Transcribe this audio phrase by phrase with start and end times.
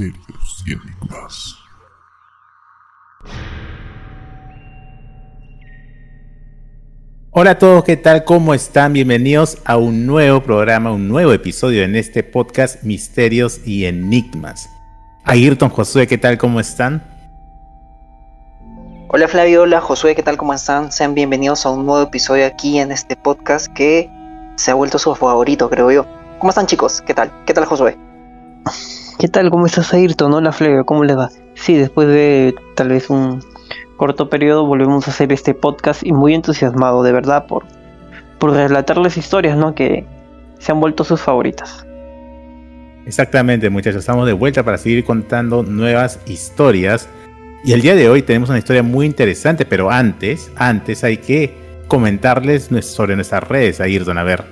[0.00, 1.56] misterios y enigmas.
[7.32, 8.24] Hola a todos, ¿qué tal?
[8.24, 8.92] ¿Cómo están?
[8.92, 14.68] Bienvenidos a un nuevo programa, un nuevo episodio en este podcast Misterios y Enigmas.
[15.24, 16.38] Ayrton, Josué, ¿qué tal?
[16.38, 17.04] ¿Cómo están?
[19.08, 20.36] Hola Flavio, hola Josué, ¿qué tal?
[20.36, 20.92] ¿Cómo están?
[20.92, 24.10] Sean bienvenidos a un nuevo episodio aquí en este podcast que
[24.56, 26.06] se ha vuelto su favorito, creo yo.
[26.38, 27.02] ¿Cómo están chicos?
[27.02, 27.30] ¿Qué tal?
[27.44, 27.98] ¿Qué tal Josué?
[29.18, 29.50] ¿Qué tal?
[29.50, 30.32] ¿Cómo estás, Ayrton?
[30.32, 31.30] Hola, Flavio, ¿cómo le va?
[31.54, 33.42] Sí, después de tal vez un
[33.96, 37.64] corto periodo volvemos a hacer este podcast y muy entusiasmado, de verdad, por,
[38.38, 39.74] por relatarles historias, ¿no?
[39.74, 40.06] Que
[40.58, 41.86] se han vuelto sus favoritas.
[43.06, 47.08] Exactamente, muchachos, estamos de vuelta para seguir contando nuevas historias.
[47.64, 51.54] Y el día de hoy tenemos una historia muy interesante, pero antes, antes hay que
[51.88, 54.44] comentarles sobre nuestras redes, Ayrton, a ver.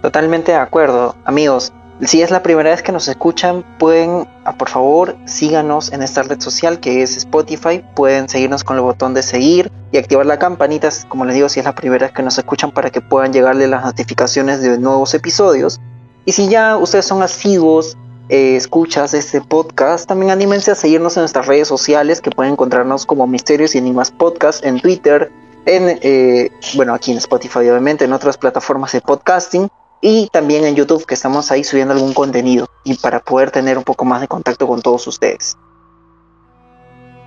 [0.00, 1.72] Totalmente de acuerdo, amigos.
[2.06, 6.22] Si es la primera vez que nos escuchan, pueden, ah, por favor, síganos en esta
[6.22, 7.84] red social que es Spotify.
[7.96, 11.58] Pueden seguirnos con el botón de seguir y activar la campanita, como les digo, si
[11.58, 15.12] es la primera vez que nos escuchan para que puedan llegarle las notificaciones de nuevos
[15.14, 15.80] episodios.
[16.24, 17.96] Y si ya ustedes son asiduos,
[18.28, 23.06] eh, escuchas este podcast, también anímense a seguirnos en nuestras redes sociales que pueden encontrarnos
[23.06, 25.32] como Misterios y Enigmas Podcast en Twitter,
[25.66, 29.68] en, eh, bueno, aquí en Spotify obviamente, en otras plataformas de podcasting
[30.00, 33.84] y también en YouTube que estamos ahí subiendo algún contenido y para poder tener un
[33.84, 35.56] poco más de contacto con todos ustedes.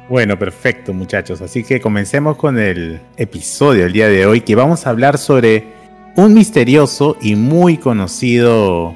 [0.09, 4.85] Bueno, perfecto muchachos, así que comencemos con el episodio del día de hoy que vamos
[4.85, 5.67] a hablar sobre
[6.15, 8.93] un misterioso y muy conocido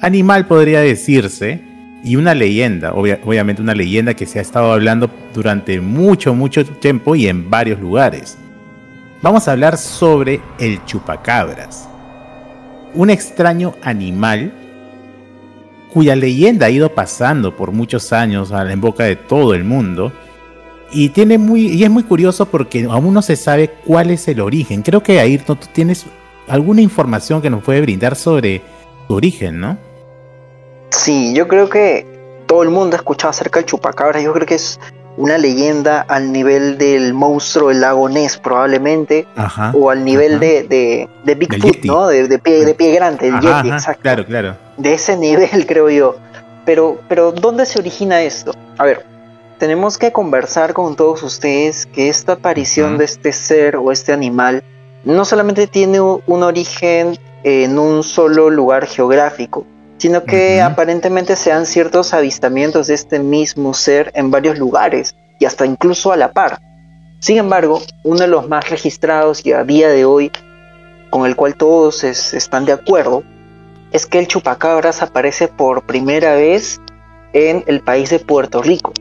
[0.00, 1.60] animal podría decirse
[2.02, 7.16] y una leyenda, obviamente una leyenda que se ha estado hablando durante mucho, mucho tiempo
[7.16, 8.38] y en varios lugares.
[9.22, 11.88] Vamos a hablar sobre el chupacabras
[12.94, 14.52] un extraño animal
[15.92, 19.64] cuya leyenda ha ido pasando por muchos años a la en boca de todo el
[19.64, 20.12] mundo.
[20.92, 24.40] Y, tiene muy, y es muy curioso porque aún no se sabe cuál es el
[24.40, 24.82] origen.
[24.82, 26.06] Creo que Ayrton, tú tienes
[26.48, 28.62] alguna información que nos puede brindar sobre
[29.06, 29.78] su origen, ¿no?
[30.90, 32.06] Sí, yo creo que
[32.46, 34.20] todo el mundo ha escuchado acerca del chupacabra.
[34.20, 34.78] Yo creo que es
[35.16, 39.26] una leyenda al nivel del monstruo del lago Ness probablemente,
[39.72, 42.08] o al nivel de, de, Bigfoot, ¿no?
[42.08, 44.02] De, pie, de pie grande, el Yeti, exacto.
[44.02, 44.56] Claro, claro.
[44.76, 46.16] De ese nivel, creo yo.
[46.64, 48.52] Pero, pero, ¿dónde se origina esto?
[48.76, 49.06] A ver,
[49.58, 54.62] tenemos que conversar con todos ustedes que esta aparición de este ser o este animal
[55.04, 59.64] no solamente tiene un origen en un solo lugar geográfico,
[59.98, 65.44] sino que aparentemente se dan ciertos avistamientos de este mismo ser en varios lugares y
[65.44, 66.60] hasta incluso a la par.
[67.20, 70.30] Sin embargo, uno de los más registrados y a día de hoy,
[71.10, 73.22] con el cual todos están de acuerdo,
[73.92, 76.80] es que el chupacabras aparece por primera vez
[77.32, 78.92] en el país de Puerto Rico.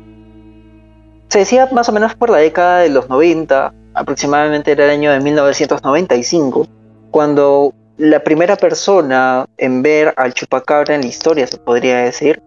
[1.27, 5.11] Se decía más o menos por la década de los 90, aproximadamente era el año
[5.11, 6.67] de 1995,
[7.11, 12.41] cuando la primera persona en ver al chupacabra en la historia, se podría decir,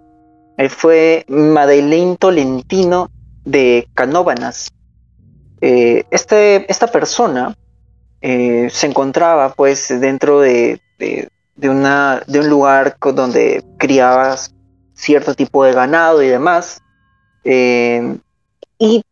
[0.59, 3.10] eh, fue Madeleine Tolentino
[3.44, 4.70] de Canóbanas.
[5.60, 7.56] Eh, este, esta persona
[8.20, 10.81] eh, se encontraba pues dentro de,
[11.62, 14.54] una, de un lugar donde criabas
[14.94, 16.82] cierto tipo de ganado y demás.
[17.44, 19.03] y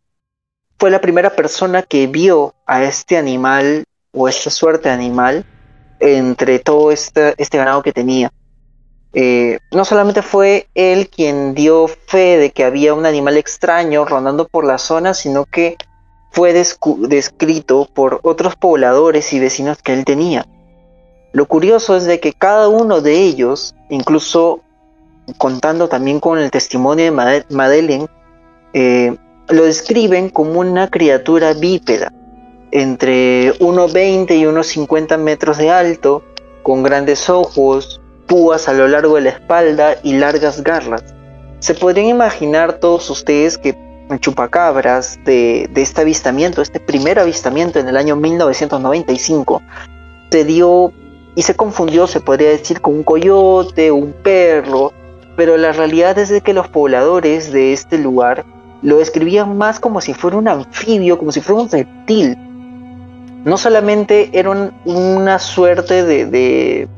[0.79, 5.47] fue la primera persona que vio a este animal o esta suerte de animal
[6.01, 8.33] entre todo este, este ganado que tenía.
[9.13, 14.47] Eh, no solamente fue él quien dio fe de que había un animal extraño rondando
[14.47, 15.77] por la zona, sino que
[16.33, 20.47] fue descrito por otros pobladores y vecinos que él tenía.
[21.33, 24.61] Lo curioso es de que cada uno de ellos, incluso
[25.39, 28.07] contando también con el testimonio de Madeleine,
[28.75, 29.17] eh,
[29.49, 32.13] lo describen como una criatura bípeda,
[32.73, 36.23] entre 1,20 y 1,50 metros de alto,
[36.63, 41.05] con grandes ojos, púas a lo largo de la espalda y largas garras.
[41.61, 43.77] Se podrían imaginar todos ustedes que
[44.21, 49.63] chupacabras de, de este avistamiento, este primer avistamiento en el año 1995,
[50.31, 50.93] se dio
[51.35, 54.93] y se confundió, se podría decir, con un coyote, un perro,
[55.37, 58.45] pero la realidad es de que los pobladores de este lugar
[58.83, 62.39] lo describían más como si fuera un anfibio, como si fuera un reptil,
[63.47, 64.51] no solamente era
[64.85, 66.89] una suerte de, de,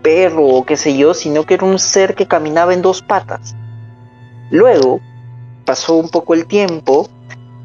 [0.00, 3.54] perro o qué sé yo, sino que era un ser que caminaba en dos patas.
[4.50, 5.00] Luego
[5.66, 7.08] pasó un poco el tiempo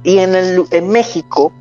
[0.03, 1.53] y en, en México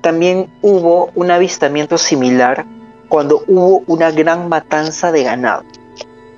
[0.00, 2.66] también hubo un avistamiento similar
[3.08, 5.64] cuando hubo una gran matanza de ganado.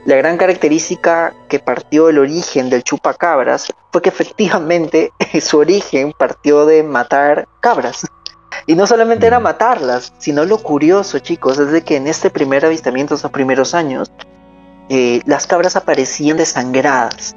[0.07, 6.65] La gran característica que partió el origen del chupacabras fue que efectivamente su origen partió
[6.65, 8.07] de matar cabras.
[8.67, 12.65] Y no solamente era matarlas, sino lo curioso, chicos, es de que en este primer
[12.65, 14.11] avistamiento, esos primeros años,
[14.89, 17.37] eh, las cabras aparecían desangradas.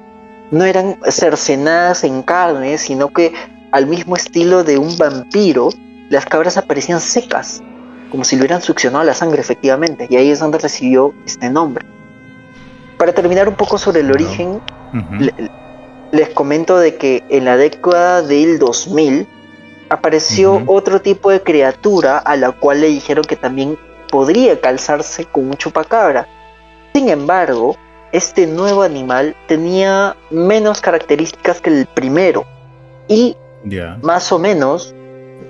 [0.51, 3.33] No eran cercenadas en carne, sino que
[3.71, 5.69] al mismo estilo de un vampiro,
[6.09, 7.61] las cabras aparecían secas,
[8.09, 11.85] como si le hubieran succionado la sangre efectivamente, y ahí es donde recibió este nombre.
[12.97, 14.61] Para terminar un poco sobre el origen,
[16.11, 19.27] les comento de que en la década del 2000
[19.89, 23.77] apareció otro tipo de criatura a la cual le dijeron que también
[24.09, 26.27] podría calzarse con un chupacabra.
[26.93, 27.75] Sin embargo,
[28.11, 32.45] este nuevo animal tenía menos características que el primero
[33.07, 33.35] y
[34.01, 34.93] más o menos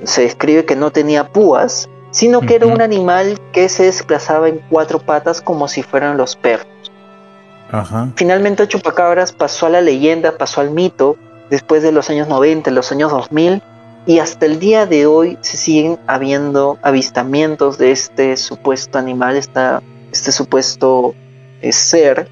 [0.04, 4.62] se describe que no tenía púas, sino que era un animal que se desplazaba en
[4.69, 6.68] cuatro patas como si fueran los perros.
[8.16, 11.18] Finalmente Chupacabras pasó a la leyenda, pasó al mito,
[11.50, 13.62] después de los años 90, los años 2000,
[14.07, 20.31] y hasta el día de hoy se siguen habiendo avistamientos de este supuesto animal, este
[20.31, 21.13] supuesto
[21.62, 22.30] eh, ser,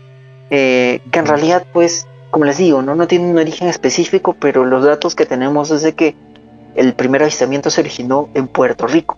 [0.49, 2.95] eh, que en realidad pues, como les digo, ¿no?
[2.95, 6.15] no tiene un origen específico, pero los datos que tenemos es de que
[6.75, 9.17] el primer avistamiento se originó en Puerto Rico.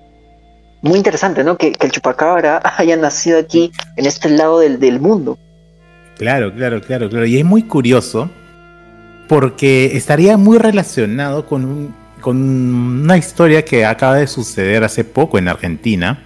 [0.81, 1.57] Muy interesante, ¿no?
[1.57, 5.37] Que, el chupacabra haya nacido aquí, en este lado del, del mundo.
[6.17, 7.25] Claro, claro, claro, claro.
[7.27, 8.31] Y es muy curioso
[9.27, 15.47] porque estaría muy relacionado con, con una historia que acaba de suceder hace poco en
[15.47, 16.23] Argentina.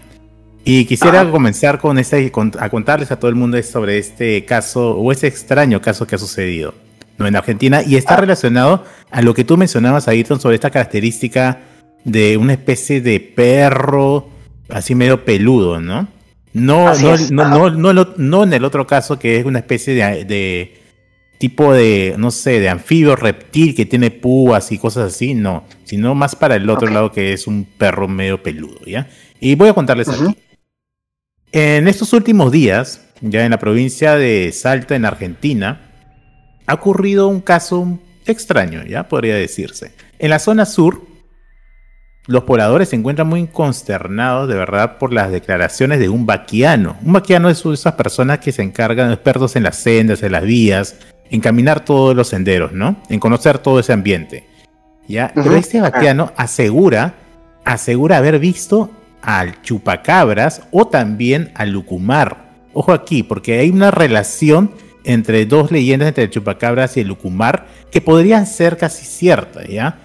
[0.64, 2.18] Y quisiera comenzar con esta,
[2.60, 6.20] a contarles a todo el mundo sobre este caso o ese extraño caso que ha
[6.20, 6.76] sucedido
[7.18, 7.26] ¿no?
[7.26, 8.18] en Argentina y está ah.
[8.18, 11.62] relacionado a lo que tú mencionabas, Ayrton, sobre esta característica
[12.04, 14.30] de una especie de perro
[14.72, 16.08] así medio peludo, ¿no?
[16.54, 20.82] No, no, no, no, no, en el otro caso que es una especie de,
[21.38, 26.16] tipo de, no sé, de anfibio reptil que tiene púas y cosas así, no, sino
[26.16, 29.10] más para el otro lado que es un perro medio peludo, ¿ya?
[29.42, 30.38] Y voy a contarles aquí.
[31.52, 35.82] En estos últimos días, ya en la provincia de Salta, en Argentina,
[36.66, 39.92] ha ocurrido un caso extraño, ya podría decirse.
[40.18, 41.06] En la zona sur,
[42.26, 46.96] los pobladores se encuentran muy consternados de verdad por las declaraciones de un vaquiano.
[47.04, 50.96] Un vaquiano es esas personas que se encargan, expertos en las sendas, en las vías,
[51.30, 52.96] en caminar todos los senderos, ¿no?
[53.10, 54.51] En conocer todo ese ambiente.
[55.12, 55.32] ¿Ya?
[55.36, 57.16] Pero este vaquiano asegura,
[57.66, 58.90] asegura haber visto
[59.22, 62.52] al chupacabras o también al lucumar.
[62.74, 64.72] Ojo aquí, porque hay una relación
[65.04, 69.98] entre dos leyendas entre el chupacabras y el lucumar que podrían ser casi ciertas, ¿ya?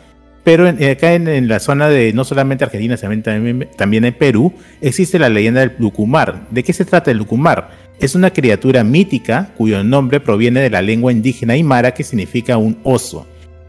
[0.47, 5.19] Pero eh, acá en, la zona de no solamente Argentina, también, también en Perú, existe
[5.19, 6.47] la leyenda del Lucumar.
[6.53, 7.71] ¿De qué se trata el Lucumar?
[7.99, 12.79] Es una criatura mítica cuyo nombre proviene de la lengua indígena aymara que significa un
[12.85, 13.27] oso.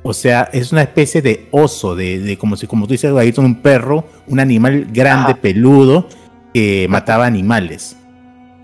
[0.07, 4.06] O sea, es una especie de oso, de, como si, como tú dices, un perro,
[4.27, 6.07] un animal grande, peludo,
[6.54, 7.95] que mataba animales.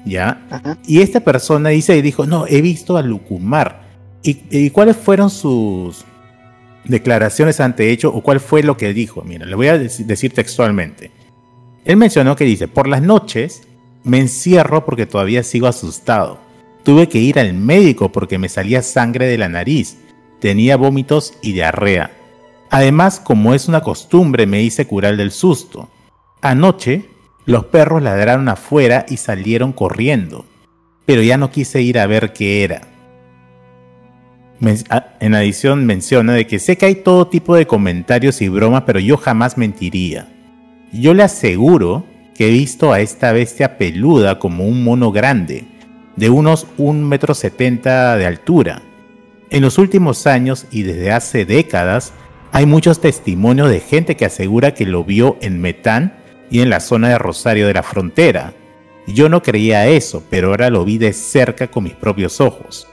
[0.05, 0.41] ¿Ya?
[0.85, 3.83] Y esta persona dice y dijo, no, he visto al Lucumar.
[4.23, 6.05] y cuáles fueron sus,
[6.85, 9.23] declaraciones ante hecho o cuál fue lo que dijo.
[9.23, 11.11] Mira, le voy a decir textualmente.
[11.85, 13.63] Él mencionó que dice, por las noches
[14.03, 16.39] me encierro porque todavía sigo asustado.
[16.83, 19.97] Tuve que ir al médico porque me salía sangre de la nariz.
[20.43, 22.11] Tenía vómitos y diarrea.
[22.69, 25.89] Además, como es una costumbre, me hice curar del susto.
[26.41, 27.05] Anoche,
[27.45, 30.45] los perros ladraron afuera y salieron corriendo.
[31.05, 32.81] Pero ya no quise ir a ver qué era.
[34.89, 38.83] Ah, en adición menciona de que sé que hay todo tipo de comentarios y bromas,
[38.85, 40.27] pero yo jamás mentiría.
[40.91, 42.03] Yo le aseguro
[42.35, 45.63] que he visto a esta bestia peluda como un mono grande,
[46.17, 47.33] de unos 1,70 metro
[48.17, 48.81] de altura.
[49.53, 52.11] En los últimos años y desde hace décadas,
[52.51, 56.15] hay muchos testimonios de gente que asegura que lo vio en Metán
[56.49, 58.55] y en la zona de Rosario de la Frontera.
[59.05, 62.87] Yo no creía eso, pero ahora lo vi de cerca con mis propios ojos.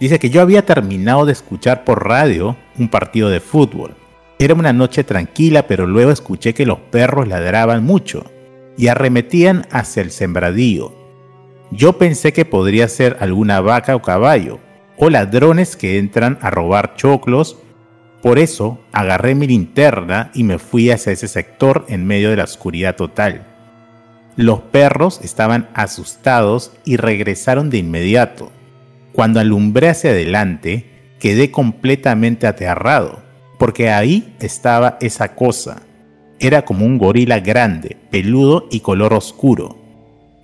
[0.00, 3.94] Dice que yo había terminado de escuchar por radio un partido de fútbol.
[4.40, 8.24] Era una noche tranquila, pero luego escuché que los perros ladraban mucho
[8.76, 11.05] y arremetían hacia el sembradío.
[11.70, 14.60] Yo pensé que podría ser alguna vaca o caballo,
[14.96, 17.58] o ladrones que entran a robar choclos.
[18.22, 22.44] Por eso agarré mi linterna y me fui hacia ese sector en medio de la
[22.44, 23.46] oscuridad total.
[24.36, 28.52] Los perros estaban asustados y regresaron de inmediato.
[29.12, 33.22] Cuando alumbré hacia adelante, quedé completamente aterrado,
[33.58, 35.82] porque ahí estaba esa cosa.
[36.38, 39.75] Era como un gorila grande, peludo y color oscuro.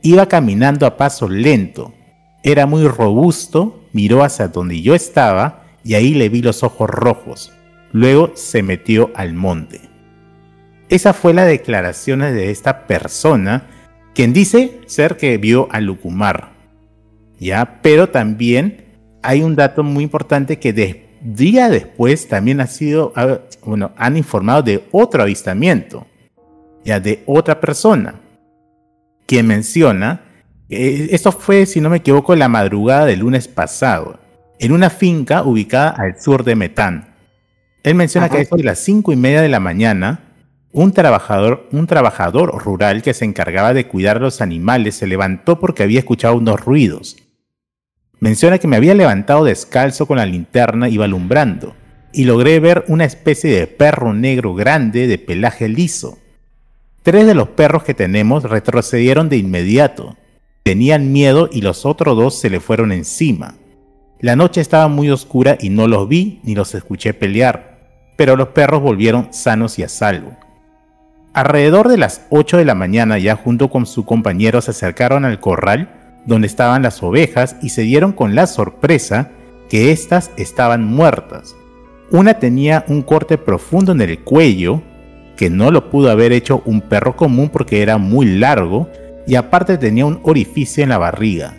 [0.03, 1.95] Iba caminando a paso lento.
[2.43, 7.53] Era muy robusto, miró hacia donde yo estaba y ahí le vi los ojos rojos.
[7.93, 9.81] Luego se metió al monte.
[10.89, 13.69] Esa fue la declaración de esta persona,
[14.15, 16.53] quien dice ser que vio a Lucumar.
[17.39, 17.81] ¿Ya?
[17.81, 18.85] Pero también
[19.23, 23.13] hay un dato muy importante que de, día después también ha sido,
[23.65, 26.07] bueno, han informado de otro avistamiento,
[26.85, 28.21] ya de otra persona,
[29.33, 30.21] quien menciona,
[30.69, 34.21] eh, esto fue, si no me equivoco, la madrugada del lunes pasado,
[34.59, 37.15] en una finca ubicada al sur de Metán.
[37.83, 40.21] Él menciona que a las cinco y media de la mañana,
[40.71, 45.59] un trabajador, un trabajador rural que se encargaba de cuidar a los animales se levantó
[45.59, 47.17] porque había escuchado unos ruidos.
[48.21, 51.75] Menciona que me había levantado descalzo con la linterna y iba alumbrando,
[52.13, 56.19] y logré ver una especie de perro negro grande de pelaje liso.
[57.03, 60.17] Tres de los perros que tenemos retrocedieron de inmediato.
[60.63, 63.55] Tenían miedo y los otros dos se le fueron encima.
[64.21, 68.49] La noche estaba muy oscura y no los vi ni los escuché pelear, pero los
[68.49, 70.37] perros volvieron sanos y a salvo.
[71.33, 75.41] Alrededor de las 8 de la mañana ya junto con su compañero se acercaron al
[75.41, 79.31] corral donde estaban las ovejas y se dieron con la sorpresa
[79.69, 81.57] que éstas estaban muertas.
[82.11, 84.83] Una tenía un corte profundo en el cuello,
[85.37, 88.89] que no lo pudo haber hecho un perro común porque era muy largo,
[89.27, 91.55] y aparte tenía un orificio en la barriga.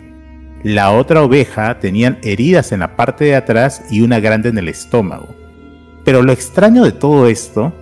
[0.62, 4.68] La otra oveja tenían heridas en la parte de atrás y una grande en el
[4.68, 5.28] estómago.
[6.04, 7.72] Pero lo extraño de todo esto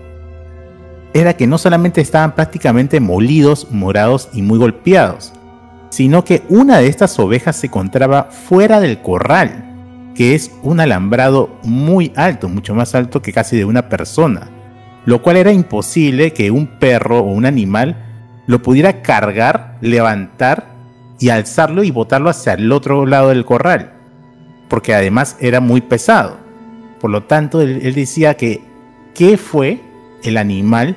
[1.14, 5.32] era que no solamente estaban prácticamente molidos, morados y muy golpeados,
[5.90, 9.64] sino que una de estas ovejas se encontraba fuera del corral,
[10.14, 14.50] que es un alambrado muy alto, mucho más alto que casi de una persona,
[15.04, 17.96] lo cual era imposible que un perro o un animal
[18.46, 20.72] lo pudiera cargar, levantar
[21.18, 23.92] y alzarlo y botarlo hacia el otro lado del corral,
[24.68, 26.38] porque además era muy pesado.
[27.00, 28.60] Por lo tanto, él, decía que,
[29.14, 29.80] ¿qué fue
[30.22, 30.96] el animal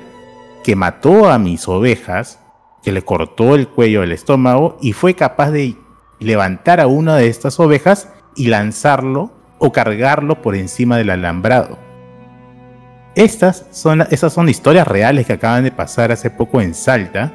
[0.62, 2.40] que mató a mis ovejas,
[2.82, 5.76] que le cortó el cuello del estómago y fue capaz de
[6.20, 11.85] levantar a una de estas ovejas y lanzarlo o cargarlo por encima del alambrado?
[13.16, 17.32] Estas son, esas son historias reales que acaban de pasar hace poco en Salta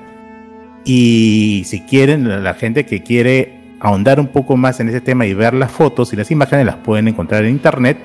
[0.85, 5.33] y si quieren, la gente que quiere ahondar un poco más en ese tema y
[5.33, 7.97] ver las fotos y las imágenes las pueden encontrar en internet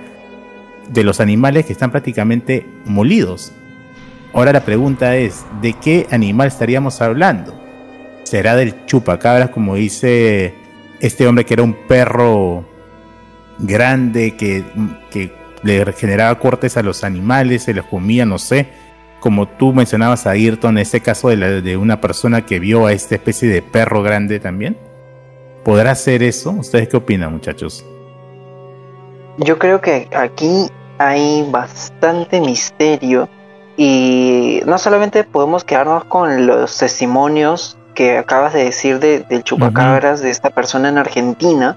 [0.88, 3.52] de los animales que están prácticamente molidos.
[4.32, 7.60] Ahora la pregunta es, ¿de qué animal estaríamos hablando?
[8.22, 10.54] ¿Será del chupacabras como dice
[11.00, 12.66] este hombre que era un perro
[13.58, 14.64] grande que,
[15.10, 15.30] que
[15.66, 18.68] le generaba cortes a los animales, se los comía, no sé?
[19.20, 23.14] como tú mencionabas a Ayrton, ese caso de, de, una persona que vio a esta
[23.16, 24.76] especie de perro grande también?
[25.64, 26.50] ¿Podrá ser eso?
[26.50, 27.84] ¿Ustedes qué opinan, muchachos?
[29.38, 30.68] Yo creo que aquí
[30.98, 33.28] hay bastante misterio
[33.76, 40.20] y no solamente podemos quedarnos con los testimonios que acabas de decir de, del chupacabras
[40.20, 41.76] de esta persona en Argentina,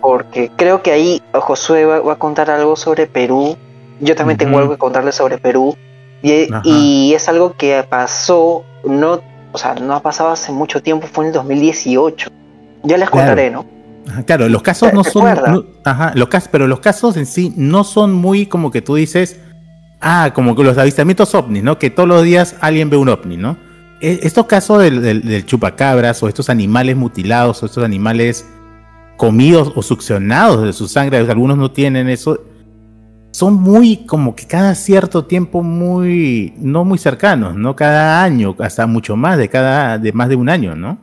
[0.00, 3.56] porque creo que ahí Josué va, a contar algo sobre Perú.
[4.00, 5.76] Yo también tengo algo que contarle sobre Perú.
[6.22, 9.20] Y, es algo que pasó, no,
[9.52, 12.30] o sea, no ha pasado hace mucho tiempo, fue en el 2018.
[12.82, 13.64] Ya les contaré, ¿no?
[14.24, 15.66] Claro, los casos no son.
[15.84, 19.40] ajá, los casos, pero los casos en sí no son muy como que tú dices.
[20.00, 21.78] Ah, como que los avistamientos ovnis, ¿no?
[21.78, 23.56] Que todos los días alguien ve un ovni, ¿no?
[24.00, 28.46] E, estos casos del, del chupacabras o estos animales mutilados o estos animales
[29.16, 32.38] comidos o succionados de su sangre, algunos no tienen eso,
[33.30, 37.76] son muy como que cada cierto tiempo muy no muy cercanos, ¿no?
[37.76, 40.98] Cada año, hasta mucho más de cada de más de un año, ¿no?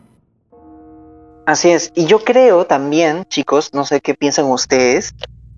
[1.46, 1.91] Así es.
[1.96, 5.13] Y yo creo también, chicos, no sé qué piensan ustedes,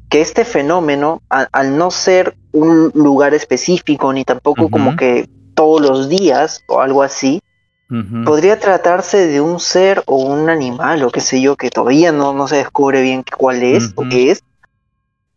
[0.09, 6.09] que este fenómeno, al, no ser un lugar específico, ni tampoco como que todos los
[6.09, 7.41] días o algo así,
[8.25, 12.33] podría tratarse de un ser o un animal o qué sé yo, que todavía no,
[12.33, 14.43] no se descubre bien cuál es o qué es,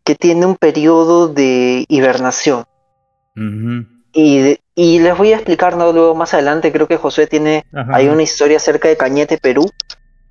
[0.02, 2.64] que tiene un periodo de hibernación.
[4.14, 5.92] y, y, les voy a explicar ¿no?
[5.92, 9.70] luego más adelante, creo que José tiene hay una historia acerca de Cañete, Perú.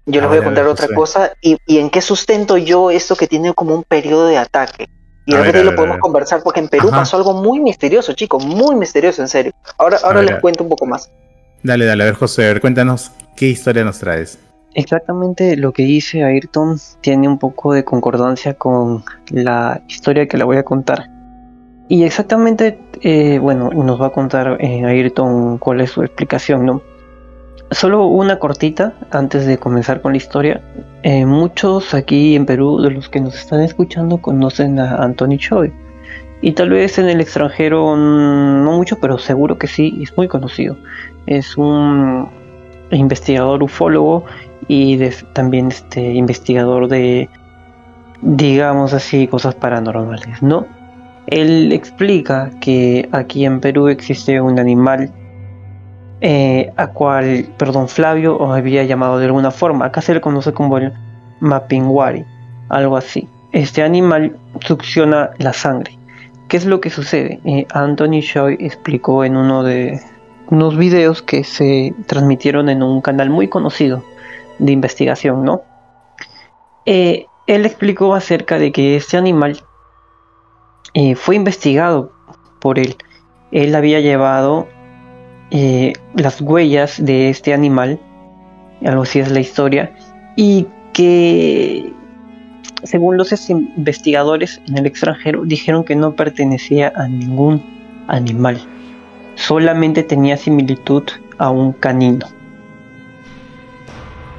[0.08, 3.28] Yo les voy a contar otra cosa y, y, en qué sustento yo esto que
[3.28, 4.88] tiene como un periodo de ataque.
[5.28, 9.22] Y a, lo podemos conversar porque en Perú pasó algo muy misterioso, chicos, muy misterioso,
[9.22, 9.52] en serio.
[9.78, 11.12] Ahora, ahora les cuento un poco más.
[11.68, 14.40] Dale, dale, a ver, José, cuéntanos qué historia nos traes.
[14.74, 20.46] Exactamente lo que dice Ayrton tiene un poco de concordancia con la historia que le
[20.46, 21.10] voy a contar.
[21.90, 26.82] Y exactamente, eh, bueno, nos va a contar eh, Ayrton cuál es su explicación, ¿no?
[27.72, 30.62] Solo una cortita antes de comenzar con la historia.
[31.04, 35.74] Eh, muchos aquí en Perú de los que nos están escuchando conocen a Anthony Choi.
[36.42, 40.78] Y tal vez en el extranjero no mucho, pero seguro que sí, es muy conocido.
[41.28, 42.28] Es un
[42.92, 44.26] investigador ufólogo
[44.68, 44.98] y
[45.34, 47.30] también este investigador de,
[48.22, 50.66] digamos así, cosas paranormales, ¿no?
[51.28, 55.12] Él explica que aquí en Perú existe un animal
[56.22, 59.86] eh, a cual, perdón, Flavio os había llamado de alguna forma.
[59.86, 60.94] Acá se le conoce como el
[61.42, 62.26] Mapinguari,
[62.70, 63.28] algo así.
[63.52, 65.98] Este animal succiona la sangre.
[66.48, 67.40] ¿Qué es lo que sucede?
[67.46, 70.00] Eh, Anthony Choi explicó en uno de
[70.50, 74.04] unos videos que se transmitieron en un canal muy conocido
[74.60, 75.62] de investigación, ¿no?
[76.86, 79.62] Eh, él explicó acerca de que este animal
[81.16, 82.12] fue investigado
[82.60, 82.96] por él.
[83.52, 84.68] Él había llevado
[85.52, 88.00] eh, las huellas de este animal,
[88.86, 89.96] algo así es la historia,
[90.36, 91.94] y que
[92.84, 97.64] según los investigadores en el extranjero dijeron que no pertenecía a ningún
[98.08, 98.60] animal,
[99.38, 101.04] solamente tenía similitud
[101.38, 102.26] a un canino.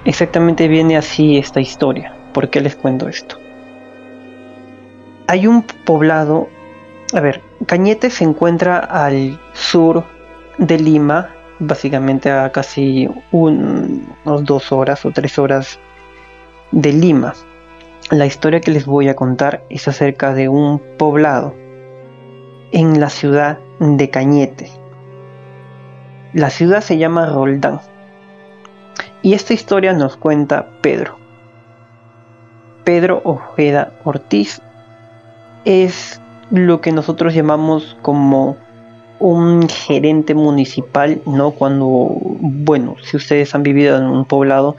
[0.05, 2.15] Exactamente viene así esta historia.
[2.35, 3.39] ¿Por qué les cuento esto?
[5.29, 6.49] Hay un poblado,
[7.15, 10.05] a ver, Cañete se encuentra al sur
[10.59, 15.79] de Lima, básicamente a casi unos dos horas o tres horas
[16.73, 17.35] de Lima.
[18.11, 21.55] La historia que les voy a contar es acerca de un poblado
[22.73, 24.88] en la ciudad de Cañete.
[26.33, 27.81] La ciudad se llama Roldán.
[29.23, 31.19] Y esta historia nos cuenta Pedro.
[32.85, 34.63] Pedro Ojeda Ortiz
[35.65, 36.21] es
[36.51, 38.57] lo que nosotros llamamos como
[39.21, 41.51] un gerente municipal, ¿no?
[41.51, 44.77] Cuando, bueno, si ustedes han vivido en un poblado,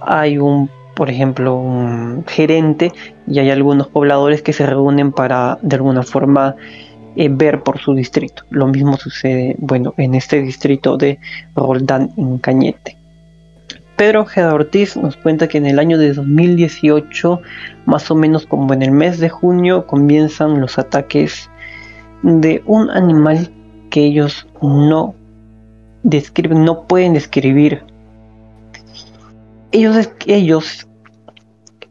[0.00, 2.92] hay un, por ejemplo, un gerente
[3.26, 6.56] y hay algunos pobladores que se reúnen para, de alguna forma,
[7.16, 8.44] eh, ver por su distrito.
[8.50, 11.18] Lo mismo sucede, bueno, en este distrito de
[11.54, 12.96] Roldán, en Cañete.
[13.96, 17.40] Pedro Ojeda Ortiz nos cuenta que en el año de 2018,
[17.86, 21.50] más o menos como en el mes de junio, comienzan los ataques
[22.22, 23.52] de un animal
[23.90, 25.14] que ellos no
[26.02, 27.84] describen, no pueden describir.
[29.70, 30.88] Ellos, ellos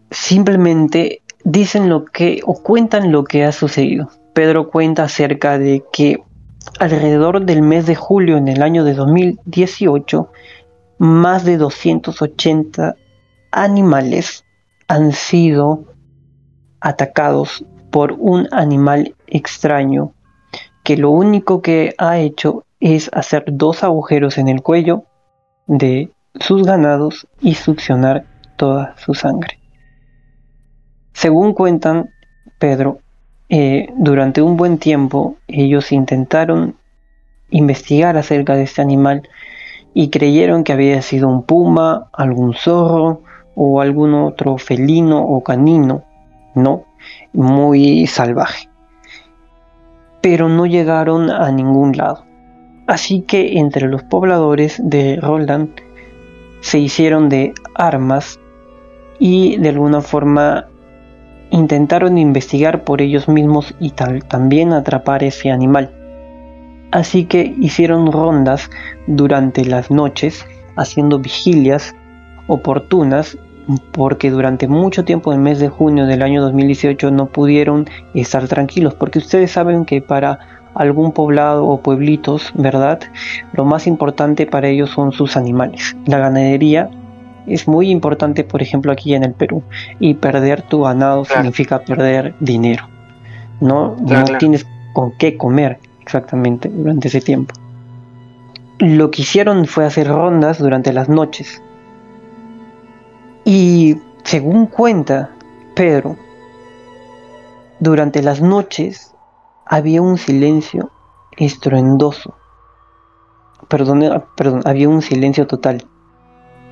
[0.10, 4.10] simplemente dicen lo que o cuentan lo que ha sucedido.
[4.34, 6.24] Pedro cuenta acerca de que
[6.80, 10.32] alrededor del mes de julio en el año de 2018,
[11.00, 12.96] más de 280
[13.52, 14.46] animales
[14.88, 15.86] han sido
[16.80, 20.14] atacados por un animal extraño
[20.84, 25.04] que lo único que ha hecho es hacer dos agujeros en el cuello
[25.68, 29.60] de sus ganados y succionar toda su sangre.
[31.14, 32.10] Según cuentan
[32.58, 33.00] Pedro,
[33.52, 36.76] eh, durante un buen tiempo ellos intentaron
[37.52, 39.30] investigar acerca de este animal
[39.94, 43.22] y creyeron que había sido un puma, algún zorro
[43.54, 46.04] o algún otro felino o canino,
[46.56, 46.86] no,
[47.34, 48.72] muy salvaje
[50.22, 52.24] pero no llegaron a ningún lado.
[52.88, 55.70] Así que entre los pobladores de Roland
[56.62, 58.40] se hicieron de armas
[59.20, 60.68] y de alguna forma
[61.52, 65.92] intentaron investigar por ellos mismos y tal, también atrapar ese animal.
[66.92, 68.70] Así que hicieron rondas
[69.08, 71.94] durante las noches, haciendo vigilias
[72.48, 73.38] oportunas
[73.92, 78.96] porque durante mucho tiempo el mes de junio del año 2018 no pudieron estar tranquilos,
[78.96, 80.40] porque ustedes saben que para
[80.74, 83.00] algún poblado o pueblitos, ¿verdad?
[83.54, 85.96] Lo más importante para ellos son sus animales.
[86.06, 86.90] La ganadería
[87.48, 89.64] es muy importante, por ejemplo, aquí en el Perú,
[90.00, 92.88] y perder tu ganado significa perder dinero.
[93.60, 97.54] No, no tienes con qué comer exactamente durante ese tiempo.
[98.80, 101.62] Lo que hicieron fue hacer rondas durante las noches
[103.46, 105.32] y según cuenta
[105.76, 106.16] Pedro,
[107.80, 109.14] durante las noches
[109.66, 110.92] había un silencio
[111.38, 112.36] estruendoso.
[113.68, 115.86] Perdón, perdón, había un silencio total.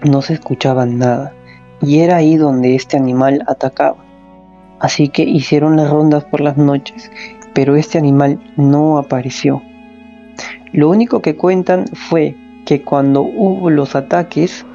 [0.03, 1.33] No se escuchaba nada.
[1.81, 3.97] Y era ahí donde este animal atacaba.
[4.79, 7.11] Así que hicieron las rondas por las noches,
[7.53, 9.61] pero este animal no apareció.
[10.71, 12.35] Lo único que cuentan fue
[12.65, 14.65] que cuando hubo los ataques,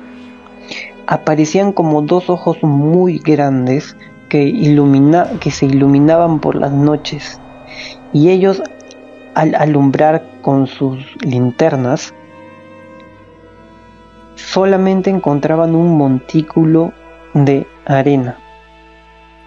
[1.07, 3.97] aparecían como dos ojos muy grandes
[4.29, 7.41] que, ilumina, que se iluminaban por las noches
[8.13, 8.63] y ellos
[9.35, 12.15] al alumbrar con sus linternas
[14.55, 16.93] solamente encontraban un montículo
[17.33, 18.39] de arena.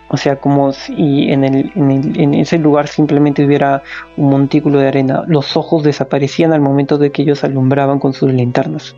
[0.10, 3.84] O sea, como si en, en, ese lugar simplemente hubiera
[4.18, 5.24] un montículo de arena.
[5.26, 8.98] Los ojos desaparecían al momento de que ellos alumbraban con sus linternas.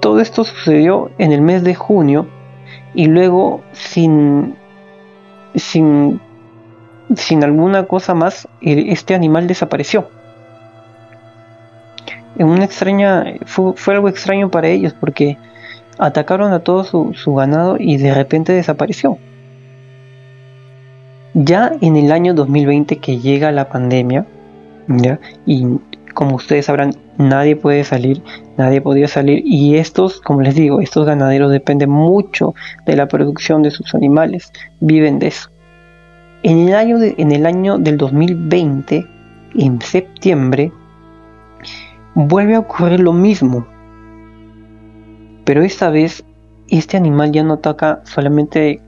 [0.00, 2.28] Todo esto sucedió en el mes de junio
[2.94, 4.54] y luego sin,
[5.56, 6.20] sin,
[7.16, 10.08] sin alguna cosa más, este animal desapareció.
[12.38, 15.38] En una extraña, fue, fue algo extraño para ellos porque
[15.98, 19.18] atacaron a todo su, su ganado y de repente desapareció.
[21.34, 24.26] Ya en el año 2020 que llega la pandemia,
[24.88, 25.18] ¿ya?
[25.44, 25.66] y
[26.16, 28.22] como ustedes sabrán, nadie puede salir,
[28.56, 32.54] nadie podía salir, y estos, como les digo, estos ganaderos dependen mucho
[32.86, 35.50] de la producción de sus animales, viven de eso.
[36.42, 39.06] En el año, de, en el año del 2020,
[39.56, 40.72] en septiembre,
[42.16, 43.66] vuelve a ocurrir lo mismo,
[45.44, 46.24] pero esta vez
[46.68, 48.80] este animal ya no ataca solamente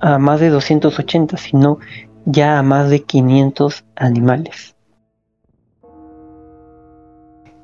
[0.00, 1.78] a más de 280, sino
[2.24, 4.74] ya a más de 500 animales.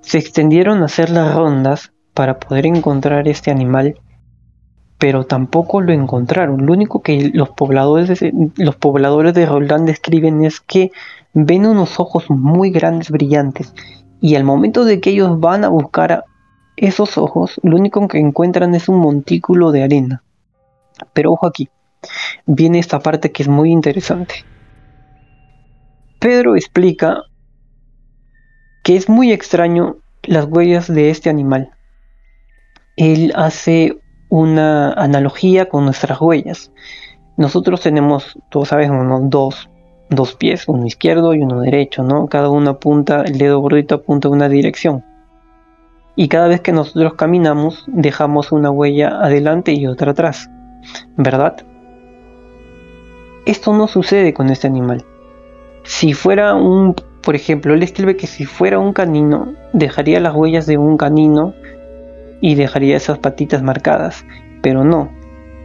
[0.03, 3.99] Se extendieron a hacer las rondas para poder encontrar este animal,
[4.99, 6.67] pero tampoco lo encontraron.
[6.67, 10.93] Lo único que los pobladores de, los pobladores de Roldán describen es que
[11.33, 13.73] ven unos ojos muy grandes, brillantes,
[14.23, 16.25] y al momento de que ellos van a buscar
[16.77, 20.23] esos ojos, lo único que encuentran es un montículo de arena.
[21.13, 21.69] Pero ojo aquí,
[22.47, 24.47] viene esta parte que es muy interesante.
[26.21, 27.25] Pedro explica
[28.85, 31.73] que es muy extraño las huellas de este animal.
[32.97, 36.71] Él hace una analogía con nuestras huellas.
[37.37, 39.69] Nosotros tenemos, todos sabemos, dos,
[40.14, 42.27] dos pies, uno izquierdo y uno derecho, ¿no?
[42.27, 45.05] Cada uno apunta, el dedo gordito apunta a una dirección.
[46.14, 50.51] Y cada vez que nosotros caminamos, dejamos una huella adelante y otra atrás,
[51.16, 51.57] ¿verdad?
[53.46, 55.05] Esto no sucede con este animal.
[55.85, 60.66] Si fuera un, por ejemplo, él escribe que si fuera un canino, dejaría las huellas
[60.66, 61.55] de un canino
[62.40, 64.25] y dejaría esas patitas marcadas.
[64.62, 65.11] Pero no,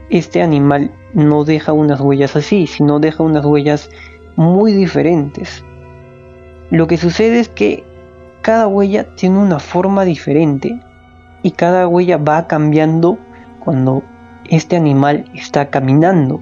[0.10, 3.89] este animal no deja unas huellas así, sino deja unas huellas
[4.38, 5.65] muy diferentes.
[6.69, 7.84] Lo que sucede es que
[8.41, 10.80] cada huella tiene una forma diferente
[11.43, 13.17] y cada huella va cambiando
[13.60, 14.04] cuando
[14.50, 16.39] este animal está caminando.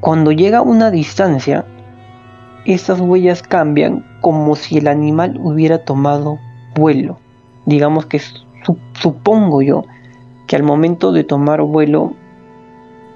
[0.00, 1.64] Cuando llega a una distancia,
[2.64, 6.38] estas huellas cambian como si el animal hubiera tomado
[6.74, 7.18] vuelo.
[7.66, 8.20] Digamos que
[8.94, 9.84] supongo yo
[10.46, 12.14] que al momento de tomar vuelo,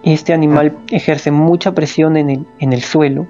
[0.02, 3.26] este animal ejerce mucha presión en el, en el suelo,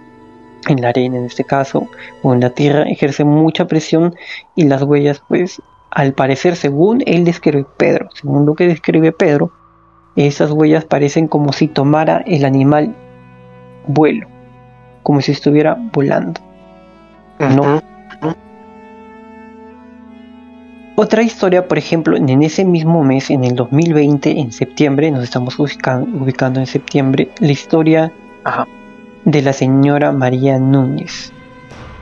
[0.69, 1.89] en la arena en este caso,
[2.23, 4.15] o en la tierra, ejerce mucha presión
[4.55, 9.53] y las huellas, pues, al parecer, según él describe Pedro, según lo que describe Pedro,
[10.17, 12.95] esas huellas parecen como si tomara el animal
[13.87, 14.27] vuelo,
[15.03, 16.41] como si estuviera volando.
[17.39, 17.81] No.
[21.01, 25.57] Otra historia, por ejemplo, en ese mismo mes, en el 2020, en septiembre, nos estamos
[25.61, 28.13] ubicando, en septiembre, la historia
[29.25, 31.33] de la señora María Núñez.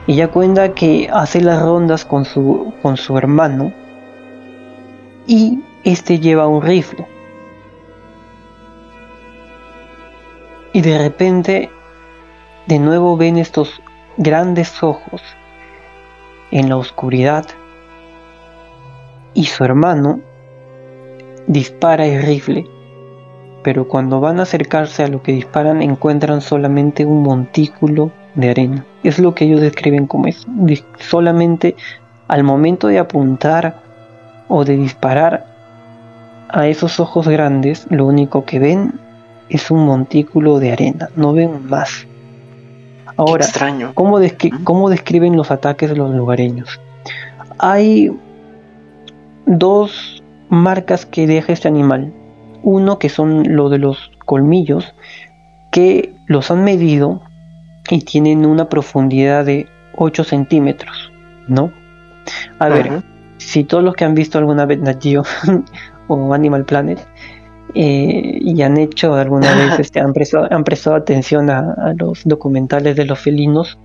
[0.07, 3.71] Ella cuenta que hace las rondas con su, con su hermano
[5.27, 7.05] y este lleva un rifle.
[10.73, 11.69] Y de repente
[12.65, 13.79] de nuevo ven estos
[14.17, 15.21] grandes ojos
[16.49, 17.45] en la oscuridad
[19.37, 20.19] y su hermano
[21.45, 22.65] dispara el rifle,
[23.63, 28.85] pero cuando van a acercarse a lo que disparan encuentran solamente un montículo de arena.
[29.03, 30.47] Es lo que ellos describen como es.
[30.97, 31.75] Solamente
[32.27, 33.79] al momento de apuntar
[34.47, 35.45] o de disparar
[36.49, 38.99] a esos ojos grandes, lo único que ven
[39.49, 42.07] es un montículo de arena, no ven más.
[43.17, 43.91] Ahora, Extraño.
[43.93, 44.19] ¿cómo,
[44.63, 46.81] ¿cómo describen los ataques de los lugareños?
[47.59, 48.11] Hay
[49.47, 52.13] dos marcas que deja este animal.
[52.63, 54.93] Uno que son lo de los colmillos,
[55.71, 57.21] que los han medido
[57.89, 61.11] y tienen una profundidad de 8 centímetros,
[61.47, 61.71] ¿no?
[62.59, 63.03] A ver,
[63.37, 65.03] si todos los que han visto alguna vez Nat
[66.07, 66.99] o Animal Planet
[67.73, 72.95] eh, y han hecho alguna vez, este, han, prestado, han prestado atención a, los documentales
[72.95, 73.77] de los felinos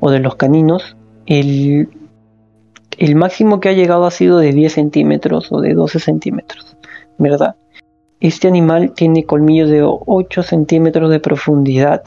[0.00, 1.88] o de los caninos, el,
[2.98, 6.76] el máximo que ha llegado ha sido de 10 centímetros o de 12 centímetros,
[7.18, 7.56] ¿verdad?
[8.20, 12.02] Este animal tiene colmillos de 8 centímetros de profundidad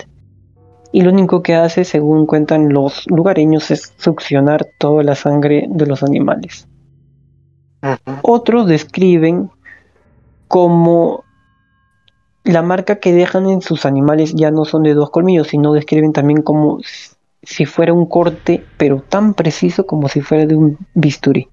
[0.91, 5.86] y lo único que hace, según cuentan los lugareños, es succionar toda la sangre de
[5.86, 6.69] los animales.
[8.21, 9.50] Otros describen
[10.48, 11.26] como
[12.45, 16.13] la marca que dejan en sus animales ya no son de dos colmillos, sino describen
[16.13, 16.80] también como
[17.45, 21.49] si fuera un corte, pero tan preciso como si fuera de un bisturí.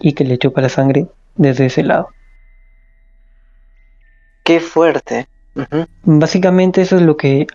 [0.00, 1.06] Y que le chupa la sangre
[1.36, 2.08] desde ese lado.
[4.44, 5.28] Qué fuerte.
[6.04, 7.46] Básicamente eso es lo que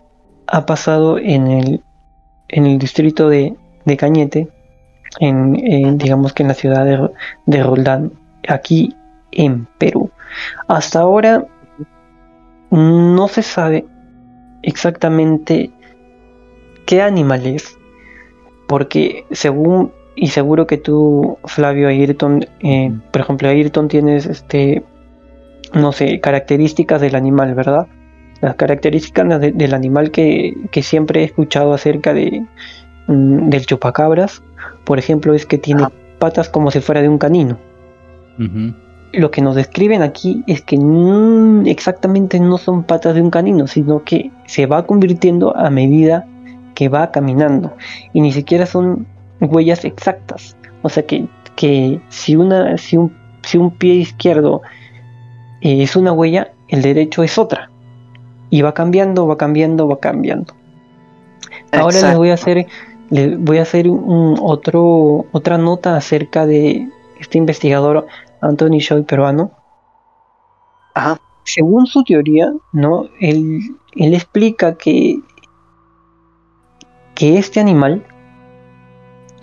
[0.47, 1.83] ha pasado en el,
[2.49, 4.49] en el distrito de, de Cañete,
[5.19, 7.09] en, en, digamos que en la ciudad de,
[7.45, 8.11] de Roldán,
[8.47, 8.95] aquí
[9.31, 10.11] en Perú.
[10.67, 11.47] Hasta ahora
[12.69, 13.85] no se sabe
[14.61, 15.71] exactamente
[16.85, 17.77] qué animal es,
[18.67, 24.81] porque según y seguro que tú, Flavio Ayrton, eh, por ejemplo, Ayrton tienes este,
[25.73, 27.87] no sé, características del animal, ¿verdad?
[28.39, 32.45] Las características de- del animal que, que siempre he escuchado acerca de
[33.07, 34.41] mm, del chupacabras,
[34.85, 35.91] por ejemplo, es que tiene Ajá.
[36.17, 37.57] patas como si fuera de un canino.
[39.13, 40.77] Lo que nos describen aquí es que
[41.65, 46.25] exactamente no son patas de un canino, sino que se va convirtiendo a medida
[46.75, 47.73] que va caminando.
[48.13, 49.07] Y ni siquiera son
[49.41, 50.55] huellas exactas.
[50.83, 54.61] O sea que, que si, una, si, un, si un pie izquierdo
[55.61, 57.71] eh, es una huella, el derecho es otra.
[58.51, 60.53] Y va cambiando, va cambiando, va cambiando.
[61.71, 62.67] Ahora les voy a hacer,
[63.09, 66.87] les voy a hacer un otro, otra nota acerca de
[67.19, 68.05] este investigador
[68.41, 69.51] Anthony Choi peruano.
[70.93, 71.19] Ajá.
[71.43, 73.05] Según su teoría, ¿no?
[73.19, 73.59] Él,
[73.95, 75.19] él explica que,
[77.15, 78.03] que este animal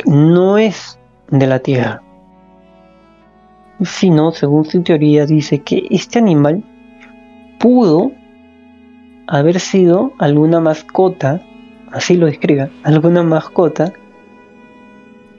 [0.06, 0.98] no es
[1.30, 2.02] de la Tierra.
[3.80, 6.62] Sino, según su teoría, dice que este animal
[7.58, 8.12] pudo
[9.26, 11.40] haber sido alguna mascota,
[11.90, 13.92] así lo describe, alguna mascota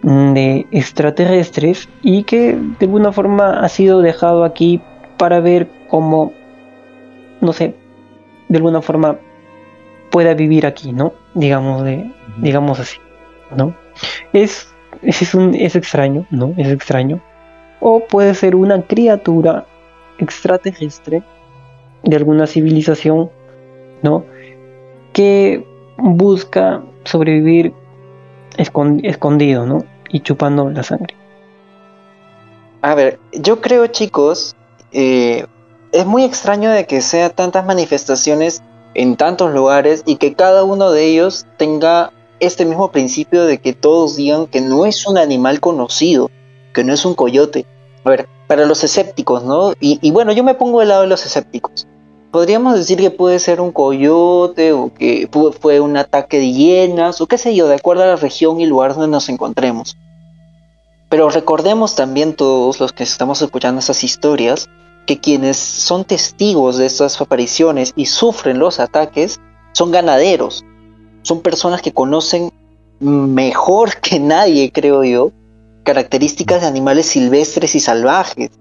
[0.01, 4.81] de extraterrestres y que de alguna forma ha sido dejado aquí
[5.17, 6.33] para ver cómo,
[7.39, 7.75] no sé,
[8.49, 9.19] de alguna forma
[10.13, 11.13] pueda vivir aquí, ¿no?
[11.33, 12.97] Digamos, de, digamos así,
[13.57, 13.75] ¿no?
[14.31, 14.71] Es,
[15.01, 16.53] es, un, es extraño, ¿no?
[16.55, 17.19] Es extraño.
[17.79, 19.65] O puede ser una criatura
[20.19, 21.23] extraterrestre
[22.03, 23.31] de alguna civilización,
[24.03, 24.23] ¿no?
[25.13, 25.65] Que
[25.97, 27.73] busca sobrevivir
[28.57, 29.79] escon- escondido, ¿no?
[30.09, 31.15] Y chupando la sangre.
[32.83, 34.55] A ver, yo creo, chicos,
[34.91, 35.47] eh,
[35.91, 38.61] es muy extraño de que sea tantas manifestaciones
[38.95, 43.73] en tantos lugares y que cada uno de ellos tenga este mismo principio de que
[43.73, 46.29] todos digan que no es un animal conocido,
[46.73, 47.65] que no es un coyote.
[48.03, 49.73] A ver, para los escépticos, ¿no?
[49.79, 51.87] Y, bueno, yo me pongo del lado de los escépticos.
[52.31, 55.29] Podríamos decir que puede ser un coyote o que
[55.59, 58.65] fue un ataque de hienas o qué sé yo, de acuerdo a la región y
[58.65, 59.95] lugar donde nos encontremos.
[61.09, 64.67] Pero recordemos también todos los que estamos escuchando estas historias
[65.05, 69.39] que quienes son testigos de estas apariciones y sufren los ataques
[69.73, 70.63] son ganaderos,
[71.23, 72.51] son personas que conocen
[72.99, 75.31] mejor que nadie, creo yo,
[75.83, 78.51] características de animales silvestres y salvajes.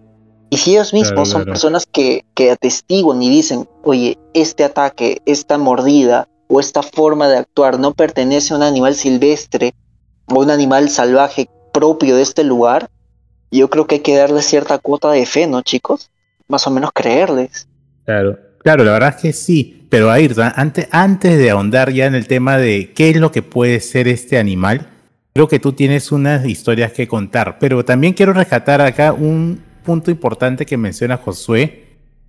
[0.51, 1.53] Y si ellos mismos Claro, son claro.
[1.53, 7.39] personas que, que atestiguan y dicen, oye, este ataque, esta mordida o esta forma de
[7.39, 9.75] actuar no pertenece a un animal silvestre
[10.27, 12.91] o un animal salvaje propio de este lugar,
[13.51, 16.11] yo creo que hay que darle cierta cuota de fe, ¿no, chicos?
[16.53, 17.67] Más o menos creerles.
[18.05, 22.15] Claro, claro, la verdad es que sí, pero Ayrton, antes, antes de ahondar ya en
[22.15, 24.89] el tema de qué es lo que puede ser este animal,
[25.33, 30.11] creo que tú tienes unas historias que contar, pero también quiero rescatar acá un punto
[30.11, 31.87] importante que menciona Josué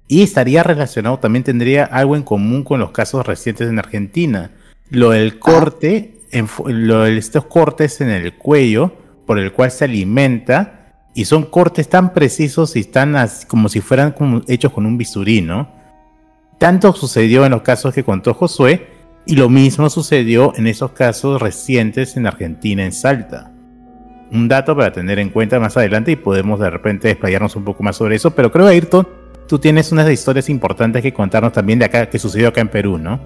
[0.08, 4.52] y estaría relacionado, también tendría algo en común con los casos recientes en Argentina,
[4.90, 8.94] lo del corte, en fu- lo de estos cortes en el cuello
[9.26, 10.83] por el cual se alimenta
[11.14, 13.16] y son cortes tan precisos y están
[13.48, 15.68] como si fueran como hechos con un bisturí, ¿no?
[16.58, 18.88] Tanto sucedió en los casos que contó Josué
[19.26, 23.52] y lo mismo sucedió en esos casos recientes en Argentina, en Salta.
[24.32, 27.84] Un dato para tener en cuenta más adelante y podemos de repente desplayarnos un poco
[27.84, 29.08] más sobre eso, pero creo, Ayrton,
[29.48, 32.98] tú tienes unas historias importantes que contarnos también de acá, que sucedió acá en Perú,
[32.98, 33.20] ¿no?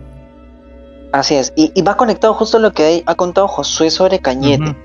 [1.13, 4.75] Así es, y, y va conectado justo a lo que ha contado Josué sobre Cañete.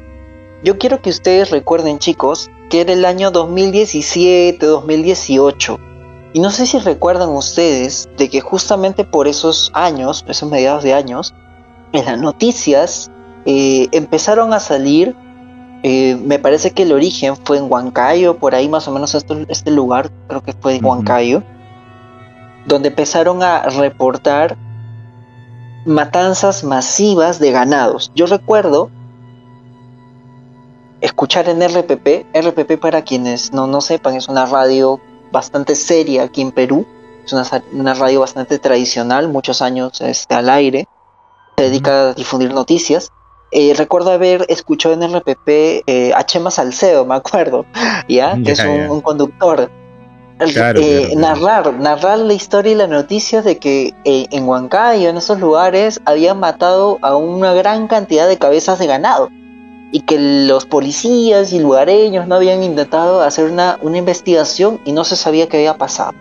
[0.62, 5.79] Yo quiero que ustedes recuerden, chicos, que era el año 2017, 2018.
[6.35, 10.94] Y no sé si recuerdan ustedes de que justamente por esos años, esos mediados de
[10.94, 11.35] años,
[11.92, 13.11] en las noticias
[13.44, 15.16] eh, empezaron a salir,
[15.83, 19.44] eh, me parece que el origen fue en Huancayo, por ahí más o menos este,
[19.48, 20.85] este lugar, creo que fue en.
[20.85, 21.42] Huancayo,
[22.66, 24.57] donde empezaron a reportar
[25.85, 28.12] matanzas masivas de ganados.
[28.14, 28.90] Yo recuerdo
[31.03, 32.35] escuchar en RPP.
[32.35, 36.87] RPP para quienes no, no sepan es una radio bastante seria aquí en Perú.
[37.25, 40.88] Es una, una radio bastante tradicional, muchos años este, al aire.
[41.59, 43.11] Se dedica a difundir noticias.
[43.51, 45.49] Eh, recuerdo haber escuchado en RPP
[45.87, 47.67] eh, a Chema Salcedo, me acuerdo,
[48.09, 48.35] ¿ya?
[48.43, 49.71] que es un, un conductor.
[50.38, 55.11] Claro, Eh, claro, narrar, narrar la historia y la noticia de que eh, en Huancayo,
[55.11, 59.29] en esos lugares, habían matado a una gran cantidad de cabezas de ganado
[59.93, 65.05] y que los policías y lugareños no habían intentado hacer una, una investigación y no
[65.05, 66.13] se sabía qué había pasado.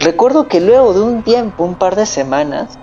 [0.00, 2.78] Recuerdo que luego de un tiempo, un par de semanas,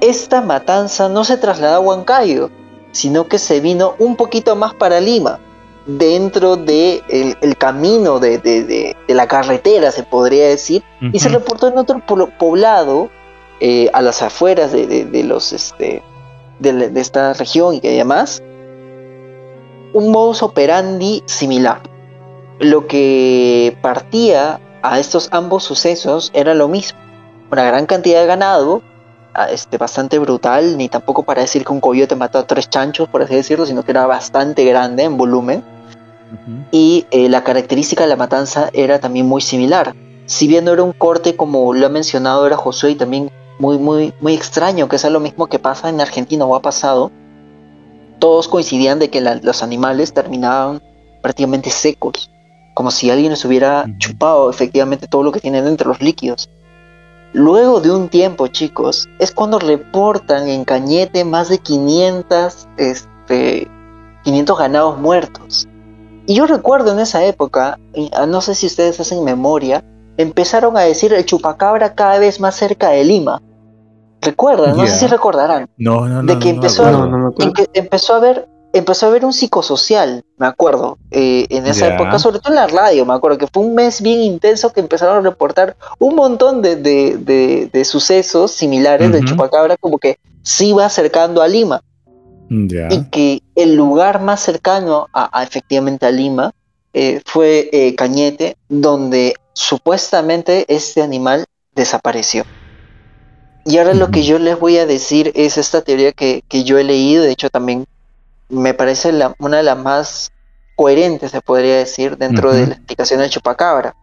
[0.00, 2.50] esta matanza no se trasladó a Huancayo,
[2.92, 5.38] sino que se vino un poquito más para Lima,
[5.86, 6.66] dentro del
[7.08, 11.10] de el camino de, de, de, de, la carretera, se podría decir, uh -huh.
[11.12, 12.02] y se reportó en otro
[12.38, 13.10] poblado
[13.60, 16.02] eh, a las afueras de, los este,
[16.58, 18.42] de, esta región y que demás,
[19.94, 21.80] un modus operandi similar.
[22.58, 26.98] Lo que partía a estos ambos sucesos era lo mismo,
[27.50, 28.82] una gran cantidad de ganado,
[29.50, 33.22] este, bastante brutal, ni tampoco para decir que un coyote mató a tres chanchos, por
[33.22, 35.64] así decirlo, sino que era bastante grande en volumen.
[36.30, 36.64] Uh -huh.
[36.70, 39.94] Y eh, la característica de la matanza era también muy similar.
[40.26, 43.78] Si bien no era un corte como lo ha mencionado era Josué y también muy,
[43.78, 47.10] muy, muy extraño, que es lo mismo que pasa en Argentina o ha pasado,
[48.24, 50.82] todos coincidían de que la, los animales terminaban
[51.20, 52.30] prácticamente secos,
[52.72, 56.48] como si alguien les hubiera chupado efectivamente todo lo que tienen entre los líquidos.
[57.34, 63.68] Luego de un tiempo, chicos, es cuando reportan en Cañete más de 500, este,
[64.22, 65.68] 500 ganados muertos.
[66.24, 67.78] Y yo recuerdo en esa época,
[68.14, 69.84] ah, no sé si ustedes hacen memoria,
[70.16, 73.42] empezaron a decir el chupacabra cada vez más cerca de Lima.
[74.24, 74.76] ¿Recuerdan?
[74.76, 74.92] No yeah.
[74.92, 75.68] sé si recordarán.
[75.76, 76.32] No, no, no.
[76.32, 80.24] De que empezó, no, no, en que empezó a ver empezó a haber un psicosocial,
[80.36, 81.94] me acuerdo, eh, en esa yeah.
[81.94, 84.80] época, sobre todo en la radio, me acuerdo que fue un mes bien intenso que
[84.80, 89.14] empezaron a reportar un montón de, de, de, de sucesos similares uh -huh.
[89.14, 91.82] del chupacabra, como que se iba acercando a Lima.
[92.48, 92.92] Yeah.
[92.92, 96.52] Y que el lugar más cercano a, a efectivamente a Lima
[96.92, 102.44] eh, fue eh, Cañete, donde supuestamente este animal desapareció.
[103.66, 106.78] Y ahora lo que yo les voy a decir es esta teoría que, que yo
[106.78, 107.86] he leído, de hecho también
[108.48, 110.32] me parece la, una de las más
[110.76, 112.56] coherentes, se podría decir, dentro uh -huh.
[112.56, 113.94] de la explicación del chupacabra.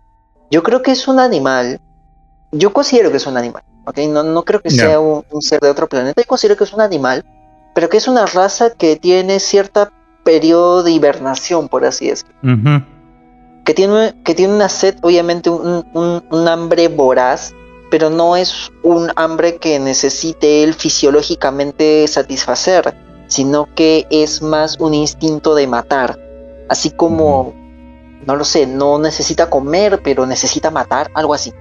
[0.50, 1.80] Yo creo que es un animal,
[2.52, 4.08] yo considero que es un animal, ¿okay?
[4.08, 6.74] no, no creo que sea un, un, ser de otro planeta, yo considero que es
[6.74, 7.24] un animal,
[7.76, 9.91] pero que es una raza que tiene cierta
[10.24, 12.34] periodo de hibernación, por así decirlo.
[12.43, 12.86] Uh -huh.
[13.63, 17.54] que, tiene, que tiene una sed, obviamente un, un, un hambre voraz,
[17.91, 22.95] pero no es un hambre que necesite él fisiológicamente satisfacer
[23.32, 26.19] sino que es más un instinto de matar.
[26.67, 27.54] Así como,
[28.27, 31.54] no lo sé, no necesita comer, pero necesita matar, algo así.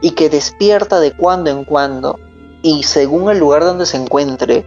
[0.00, 2.18] Y que despierta de cuando en cuando
[2.62, 4.64] y según el lugar donde se encuentre,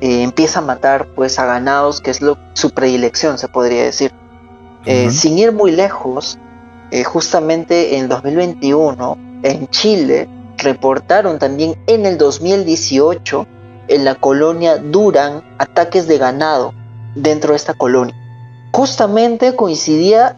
[0.00, 4.12] eh, empieza a matar pues a ganados, que es lo, su predilección, se podría decir.
[4.84, 5.12] Eh, uh -huh.
[5.12, 6.40] Sin ir muy lejos,
[6.90, 13.46] eh, justamente en 2021, en Chile, reportaron también en el 2018
[13.88, 16.74] en la colonia Durán ataques de ganado
[17.14, 18.14] dentro de esta colonia.
[18.72, 20.36] Justamente coincidía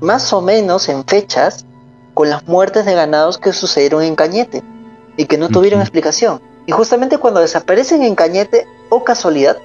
[0.00, 1.66] más o menos en fechas
[2.14, 4.62] con las muertes de ganados que sucedieron en Cañete
[5.16, 5.86] y que no tuvieron uh -huh.
[5.86, 6.40] explicación.
[6.66, 9.56] Y justamente cuando desaparecen en Cañete, o casualidad,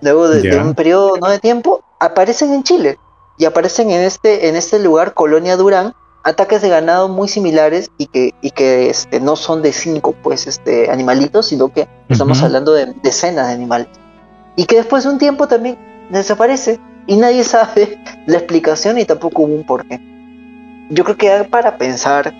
[0.00, 0.54] luego de, yeah.
[0.54, 2.98] de, un periodo no de tiempo, aparecen en Chile
[3.36, 8.06] y aparecen en este, en este lugar, Colonia Durán, ataques de ganado muy similares y
[8.06, 12.42] que, y que este, no son de cinco pues, este, animalitos, sino que estamos uh
[12.42, 12.46] -huh.
[12.46, 13.88] hablando de decenas de animales.
[14.56, 15.78] Y que después de un tiempo también
[16.10, 20.00] desaparece y nadie sabe la explicación y tampoco hubo un porqué.
[20.90, 22.34] Yo creo que para pensar,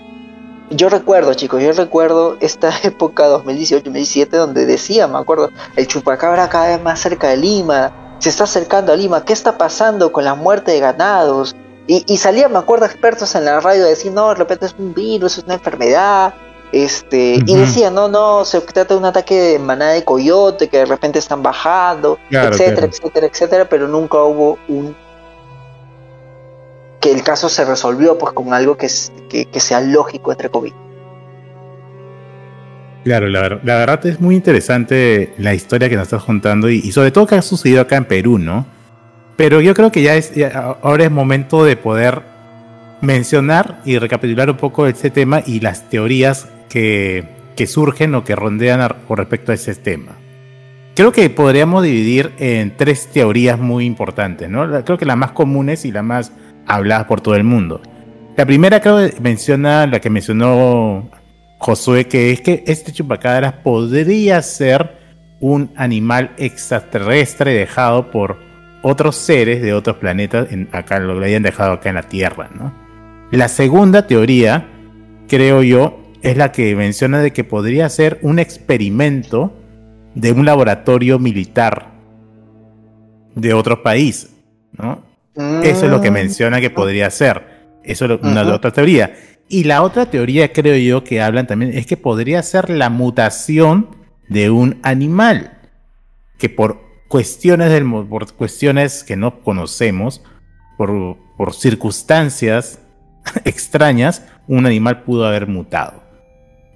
[0.69, 6.67] yo recuerdo chicos, yo recuerdo esta época 2018-2017 donde decía, me acuerdo, el chupacabra cada
[6.67, 10.35] vez más cerca de Lima, se está acercando a Lima, ¿qué está pasando con la
[10.35, 11.55] muerte de ganados?
[11.87, 14.75] Y, y salían, me acuerdo, expertos en la radio a decir, no, de repente es
[14.77, 16.33] un virus, es una enfermedad.
[16.71, 17.49] Este, uh -huh.
[17.49, 20.85] y decían, no, no, se trata de un ataque de manada de coyote que de
[20.85, 22.91] repente están bajando, claro, etcétera, claro.
[22.93, 24.95] etcétera, etcétera, pero nunca hubo un
[27.01, 28.87] que el caso se resolvió pues con algo que,
[29.27, 30.71] que, que sea lógico entre COVID.
[33.03, 36.91] Claro, la, la, verdad es muy interesante la historia que nos estás contando y, y
[36.91, 38.67] sobre todo que ha sucedido acá en Perú, ¿no?
[39.41, 42.21] Pero yo creo que ya es ahora es momento de poder
[43.01, 47.25] mencionar y recapitular un poco ese tema y las teorías que,
[47.55, 50.11] que surgen o que rondean con respecto a ese tema.
[50.93, 54.83] creo que podríamos dividir en tres teorías muy importantes, ¿no?
[54.83, 56.31] Creo que las más comunes y las más
[56.67, 57.81] habladas por todo el mundo.
[58.37, 61.09] La primera creo que menciona la que mencionó
[61.57, 64.99] Josué, que es que este chupacabras podría ser
[65.39, 68.50] un animal extraterrestre dejado por
[68.81, 72.73] otros seres de otros planetas, en, acá lo habían dejado acá en la Tierra, ¿no?
[73.31, 74.67] La segunda teoría,
[75.27, 79.53] creo yo, es la que menciona de que podría ser un experimento
[80.15, 81.91] de un laboratorio militar
[83.35, 84.35] de otro país,
[84.77, 85.03] ¿no?
[85.63, 86.13] Eso es lo que mm.
[86.13, 87.43] menciona que podría ser.
[87.83, 89.15] Eso es una de otra teoría.
[89.47, 93.95] Y la otra teoría, creo yo, que hablan también, es que podría ser la mutación
[94.27, 95.57] de un animal.
[96.37, 100.23] Que por cuestiones, del, por cuestiones que no conocemos,
[100.77, 102.79] por, por circunstancias
[103.45, 106.01] extrañas, un animal pudo haber mutado.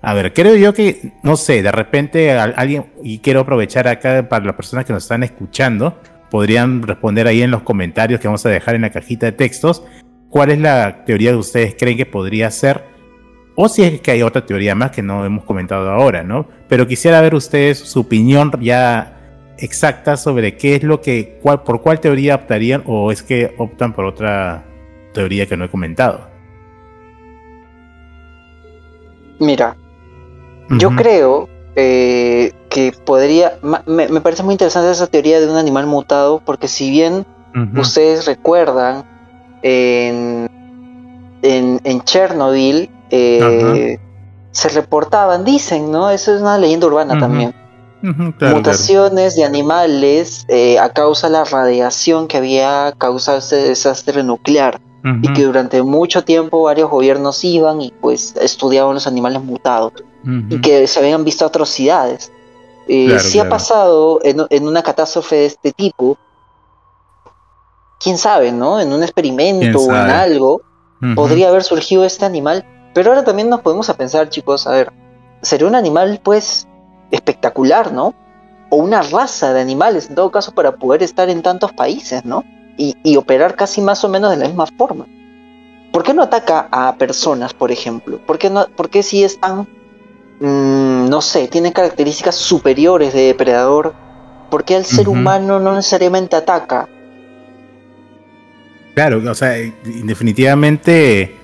[0.02, 4.46] A ver, creo yo que, no sé, de repente alguien, y quiero aprovechar acá para
[4.46, 8.50] las personas que nos están escuchando, podrían responder ahí en los comentarios que vamos a
[8.50, 9.84] dejar en la cajita de textos,
[10.30, 12.84] cuál es la teoría que ustedes creen que podría ser,
[13.56, 16.46] o si es que hay otra teoría más que no hemos comentado ahora, ¿no?
[16.68, 19.16] Pero quisiera ver ustedes su opinión ya
[19.58, 23.94] exacta sobre qué es lo que, cuál, por cuál teoría optarían o es que optan
[23.94, 24.66] por otra
[25.14, 26.28] teoría que no he comentado.
[29.40, 29.76] Mira,
[30.70, 36.42] yo creo eh, que podría, me, parece muy interesante esa teoría de un animal mutado,
[36.46, 37.26] porque si bien
[37.76, 39.06] ustedes recuerdan,
[39.62, 40.50] en,
[41.42, 43.98] en, Chernobyl eh,
[44.52, 46.10] se reportaban, dicen, ¿no?
[46.10, 47.54] Eso es una leyenda urbana también.
[48.14, 54.82] Mutaciones de animales eh, a causa de la radiación que había causado ese desastre nuclear
[55.22, 59.94] y que durante mucho tiempo varios gobiernos iban y pues estudiaban los animales mutados
[60.50, 62.32] y que se habían visto atrocidades.
[62.88, 66.18] Eh, si ha pasado en, una catástrofe de este tipo,
[68.00, 68.80] quién sabe, ¿no?
[68.80, 70.62] En un experimento o en algo,
[71.16, 72.66] podría haber surgido este animal.
[72.94, 74.94] Pero ahora también nos podemos a pensar, chicos, a ver,
[75.42, 76.68] sería un animal, pues,
[77.12, 78.14] espectacular, ¿no?
[78.70, 82.44] O una raza de animales, en todo caso, para poder estar en tantos países, ¿no?
[82.78, 85.06] y, operar casi más o menos de la misma forma.
[85.92, 88.20] ¿Por qué no ataca a personas, por ejemplo?
[88.26, 89.62] ¿Por qué, no, por qué si es tan,
[90.40, 93.94] mm, no sé, tiene características superiores de depredador?
[94.50, 96.88] ¿Por qué el ser humano no necesariamente ataca?
[98.94, 101.36] Claro, o sea, definitivamente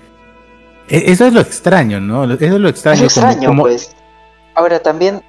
[0.88, 2.26] e, eso es lo extraño, ¿no?
[2.26, 3.05] Eso es lo extraño.
[3.05, 3.95] Es extraño, pues.
[4.53, 5.22] Ahora también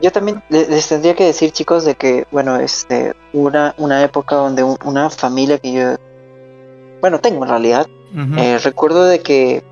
[0.00, 4.62] yo también les tendría que decir, chicos, de que, bueno, este, una, una época donde
[4.62, 5.96] una familia que yo,
[7.00, 7.86] bueno, tengo en realidad,
[8.36, 9.64] eh, recuerdo de que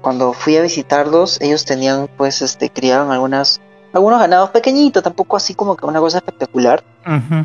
[0.00, 3.60] cuando fui a visitarlos, ellos tenían, pues, este, criaban algunas,
[3.92, 6.82] algunos ganados pequeñitos, tampoco así como que una cosa espectacular,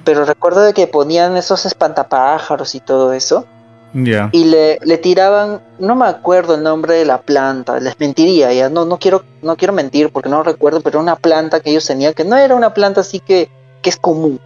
[0.05, 3.45] pero recuerdo de que ponían esos espantapájaros y todo eso,
[3.94, 8.70] y le, le, tiraban, no me acuerdo el nombre de la planta, les mentiría, ya
[8.70, 12.14] no, no quiero, no quiero mentir porque no recuerdo, pero una planta que ellos tenían
[12.14, 13.50] que no era una planta así que,
[13.82, 14.39] que es común.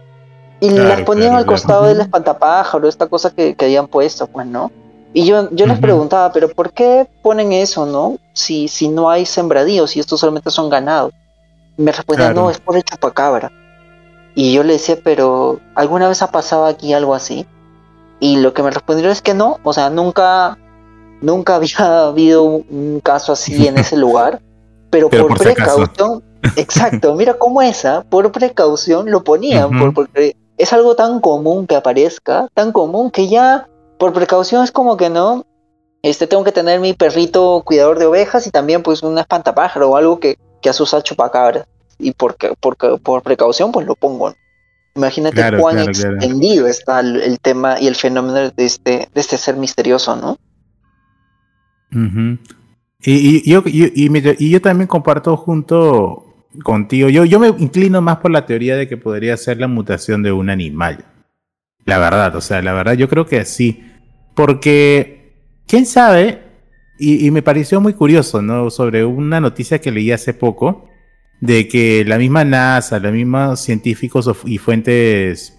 [0.58, 4.72] Y las ponían al costado del espantapájaro, esta cosa que, que, habían puesto, pues, ¿no?
[5.12, 8.18] Y yo, yo les preguntaba, pero ¿por qué ponen eso, no?
[8.32, 11.12] Si, si no hay sembradíos, si estos solamente son ganados.
[11.76, 13.52] me respondían, no, es por el chupacabra.
[14.34, 17.46] Y yo le decía, pero ¿alguna vez ha pasado aquí algo así?
[18.20, 20.58] Y lo que me respondieron es que no, o sea, nunca,
[21.20, 24.40] nunca había habido un caso así en ese lugar,
[24.90, 26.22] pero, por, precaución,
[26.56, 32.48] exacto, mira cómo esa, por precaución lo ponían, porque es algo tan común que aparezca,
[32.54, 35.44] tan común que ya por precaución es como que no,
[36.02, 39.96] este tengo que tener mi perrito cuidador de ovejas y también pues un espantapájaro o
[39.96, 41.66] algo que, que asusta chupacabras.
[41.98, 44.32] Y por, por, por precaución pues lo pongo.
[44.96, 50.16] Imagínate cuán extendido está el, tema y el fenómeno de este, de este ser misterioso,
[50.16, 50.38] ¿no?
[53.00, 58.46] y, yo, y, yo también comparto junto contigo, yo, yo me inclino más por la
[58.46, 61.04] teoría de que podría ser la mutación de un animal.
[61.84, 63.84] La verdad, o sea, la verdad yo creo que sí.
[64.34, 65.34] Porque,
[65.66, 66.42] ¿quién sabe?
[66.98, 68.70] Y, y me pareció muy curioso, ¿no?
[68.70, 70.88] Sobre una noticia que leí hace poco
[71.40, 75.58] de que la misma NASA, los mismos científicos y fuentes,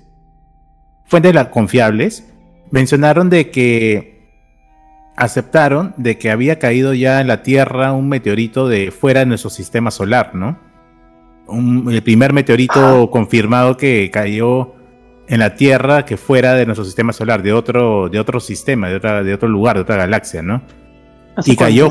[1.05, 2.25] fuentes confiables,
[2.71, 4.17] mencionaron de que
[5.15, 9.49] aceptaron de que había caído ya en la Tierra un meteorito de fuera de nuestro
[9.49, 10.59] sistema solar, ¿no?
[11.49, 14.75] el primer meteorito confirmado que cayó
[15.27, 18.95] en la Tierra que fuera de nuestro sistema solar, de otro, de otro sistema, de,
[18.95, 20.61] otra, de otro lugar, de otra galaxia, ¿no?
[21.45, 21.89] Y cayó...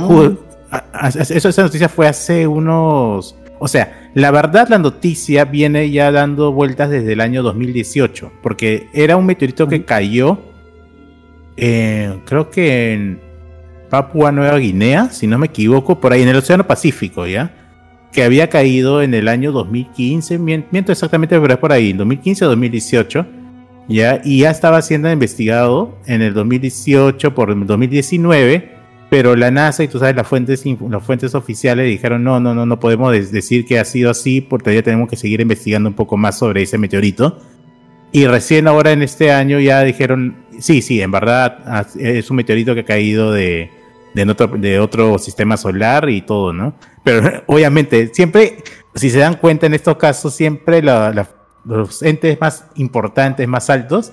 [1.05, 6.51] Eso, esa noticia fue hace unos o sea, La verdad, la noticia viene ya dando
[6.51, 10.39] vueltas desde el año 2018, porque era un meteorito que cayó,
[11.59, 13.21] eh, creo que en
[13.91, 17.51] Papua Nueva Guinea, si no me equivoco, por ahí en el Océano Pacífico, ¿ya?
[18.11, 22.49] Que había caído en el año 2015, miento exactamente, pero es por ahí, 2015 o
[22.49, 23.27] 2018,
[23.89, 24.23] ¿ya?
[24.25, 28.76] Y ya estaba siendo investigado en el 2018 por el 2019
[29.09, 32.67] pero la NASA y tú sabes las fuentes las fuentes oficiales dijeron no no no
[32.67, 36.17] no podemos decir que ha sido así porque todavía tenemos que seguir investigando un poco
[36.17, 37.39] más sobre ese meteorito
[38.13, 42.75] y recién ahora en este año ya dijeron sí sí en verdad es un meteorito
[42.75, 43.71] que ha caído de
[44.15, 49.35] de otro, de otro sistema solar y todo no pero obviamente siempre si se dan
[49.35, 54.13] cuenta en estos casos siempre los entes más importantes más altos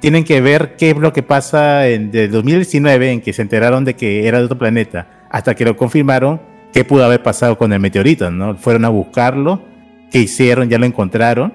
[0.00, 3.84] tienen que ver qué es lo que pasa en el 2019 en que se enteraron
[3.84, 6.40] de que era de otro planeta, hasta que lo confirmaron,
[6.72, 8.56] qué pudo haber pasado con el meteorito, ¿no?
[8.56, 9.62] Fueron a buscarlo,
[10.10, 11.52] qué hicieron, ya lo encontraron,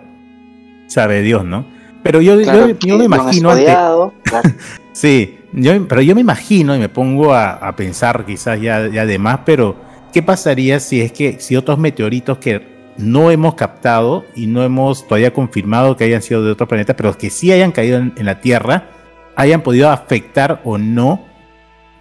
[0.87, 1.65] sabe Dios, ¿no?
[2.03, 3.51] Pero yo, yo, me imagino...
[4.91, 9.19] sí, yo, pero yo me imagino y me pongo a, pensar quizás ya, ya de
[9.19, 9.75] más, pero
[10.11, 15.07] ¿qué pasaría si es que si otros meteoritos que no hemos captado y no hemos
[15.07, 18.39] todavía confirmado que hayan sido de otro planeta, pero que sí hayan caído en, la
[18.41, 18.89] Tierra,
[19.35, 21.25] hayan podido afectar o no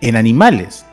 [0.01, 0.87] en animales.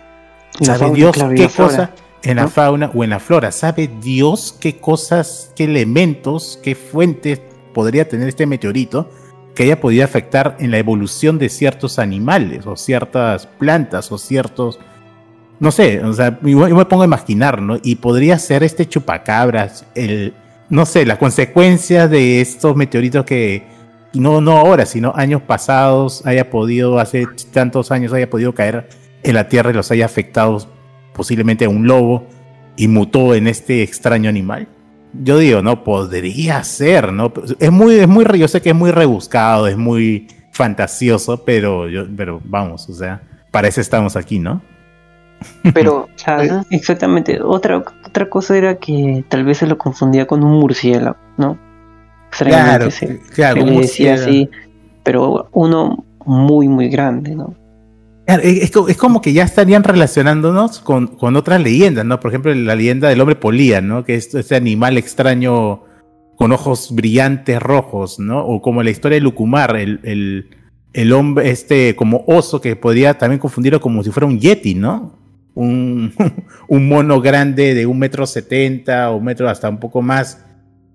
[0.62, 1.91] ¿Sabe Dios qué cosa
[2.24, 3.51] en la fauna o en la flora?
[3.51, 7.41] ¿Sabe Dios qué cosas, qué elementos, qué fuentes
[7.74, 9.10] podría tener este meteorito
[9.53, 14.80] que haya podido afectar en la evolución de ciertos animales o ciertas plantas o ciertos
[15.60, 17.78] no sé, o sea, yo, me pongo a imaginar, ¿no?
[17.84, 20.34] Y podría ser este chupacabras, el,
[20.70, 23.64] no sé, las consecuencias de estos meteoritos que,
[24.14, 28.88] no, no ahora, sino años pasados, haya podido, hace tantos años, haya podido caer
[29.24, 30.68] en la Tierra y los haya afectado
[31.14, 32.28] posiblemente a un lobo
[32.76, 34.68] y mutó en este extraño animal.
[35.14, 37.34] Yo digo, no, podría ser, ¿no?
[37.60, 42.05] Es muy, es muy, yo sé que es muy rebuscado, es muy fantasioso, pero, yo,
[42.16, 44.62] pero vamos, o sea, para eso estamos aquí, ¿no?
[45.74, 46.08] Pero.
[46.70, 47.40] exactamente.
[47.42, 51.58] Otra, otra cosa era que tal vez se lo confundía con un murciélago, ¿no?
[52.30, 54.50] Claro, se, claro, le decía así,
[55.04, 57.56] pero uno muy, muy grande, ¿no?
[58.28, 62.20] Es, como que ya estarían relacionándonos con, con, otras leyendas, ¿no?
[62.20, 64.04] Por ejemplo, la leyenda del hombre polía, ¿no?
[64.04, 65.84] Que es este animal extraño
[66.36, 68.46] con ojos brillantes rojos, ¿no?
[68.46, 70.50] O como la historia de Lucumar, el, el,
[70.92, 75.14] el hombre, este, como oso, que podría también confundirlo como si fuera un yeti, ¿no?
[75.58, 76.14] Un,
[76.68, 80.39] un mono grande de un metro setenta o un metro hasta un poco más,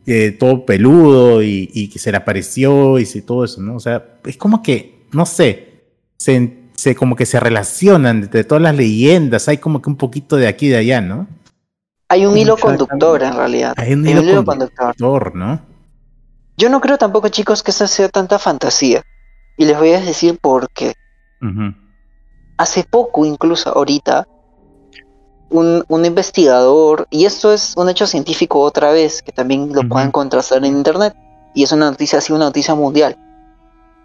[0.06, 3.74] eh, todo peludo y, que se le apareció y todo eso, ¿no?
[3.76, 5.82] O sea, es como que, no sé,
[6.16, 10.36] se, se, como que se relacionan de todas las leyendas, hay como que un poquito
[10.36, 11.26] de aquí y de allá, ¿no?
[12.08, 13.74] Hay un hilo conductor en realidad.
[13.76, 15.60] Hay un hilo, conductor, ¿no?
[16.56, 19.02] Yo no creo tampoco, chicos, que esa sea tanta fantasía.
[19.56, 20.94] Y les voy a decir por qué.
[22.58, 24.28] Hace poco, incluso ahorita,
[25.52, 30.58] un, investigador, y esto es un hecho científico otra vez, que también lo pueden contrastar
[30.64, 31.14] en internet,
[31.54, 33.16] y es una noticia así, una noticia mundial.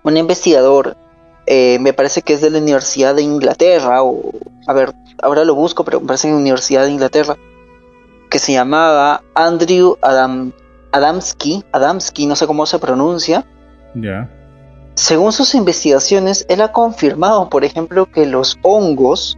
[0.03, 0.97] Un investigador,
[1.45, 4.31] eh, me parece que es de la Universidad de Inglaterra, o
[4.67, 4.93] a ver,
[5.23, 7.37] ahora lo busco, pero me parece que es la Universidad de Inglaterra,
[8.29, 10.51] que se llamaba Andrew Adam,
[10.91, 13.45] Adamski, Adamski, no sé cómo se pronuncia.
[13.95, 14.29] Ya.
[14.95, 19.37] Según sus investigaciones, él ha confirmado, por ejemplo, que los hongos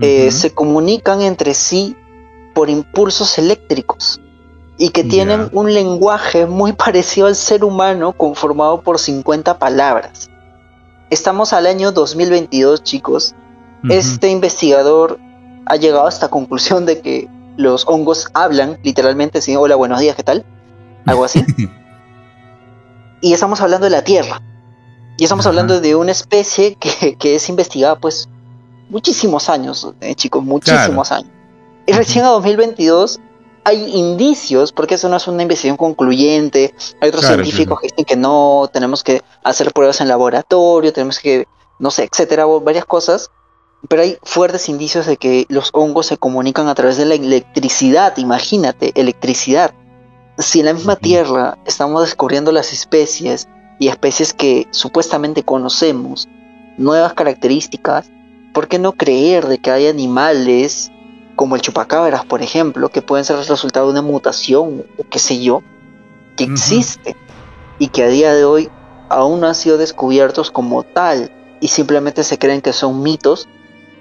[0.00, 1.96] eh, se comunican entre sí
[2.54, 4.20] por impulsos eléctricos
[4.78, 10.30] y que tienen un lenguaje muy parecido al ser humano conformado por 50 palabras.
[11.10, 13.34] Estamos al año 2022, chicos.
[13.88, 15.20] Este investigador
[15.66, 20.16] ha llegado a esta conclusión de que los hongos hablan, literalmente, así, hola, buenos días,
[20.16, 20.44] ¿qué tal?
[21.06, 21.44] Algo así.
[23.20, 24.42] y estamos hablando de la Tierra.
[25.18, 28.28] Y estamos hablando de una especie que, que, es investigada, pues,
[28.88, 31.30] muchísimos años, eh, chicos, muchísimos años.
[31.86, 33.20] Y recién a 2022
[33.64, 38.16] hay indicios, porque eso no es una investigación concluyente, hay otros científicos que dicen que
[38.16, 41.48] no, tenemos que hacer pruebas en laboratorio, tenemos que,
[41.80, 43.30] no sé, etcétera, varias cosas,
[43.88, 48.16] pero hay fuertes indicios de que los hongos se comunican a través de la electricidad,
[48.18, 49.74] imagínate, electricidad.
[50.38, 53.48] Si en la misma Tierra estamos descubriendo las especies
[53.80, 56.28] y especies que supuestamente conocemos,
[56.78, 58.10] nuevas características,
[58.56, 60.90] ¿por qué no creer de que hay animales
[61.34, 65.18] como el chupacabras, por ejemplo, que pueden ser el resultado de una mutación o qué
[65.18, 65.62] sé yo,
[66.38, 67.14] que existen
[67.78, 68.70] y que a día de hoy
[69.10, 71.30] aún no han sido descubiertos como tal
[71.60, 73.46] y simplemente se creen que son mitos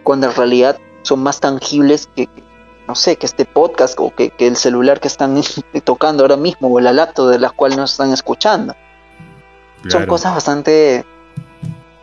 [0.04, 2.30] cuando en realidad son más tangibles que,
[2.88, 5.36] no sé, que este podcast o que, el celular que están
[5.84, 8.74] tocando ahora mismo o la laptop de la cual nos están escuchando.
[9.90, 11.06] Son cosas bastante...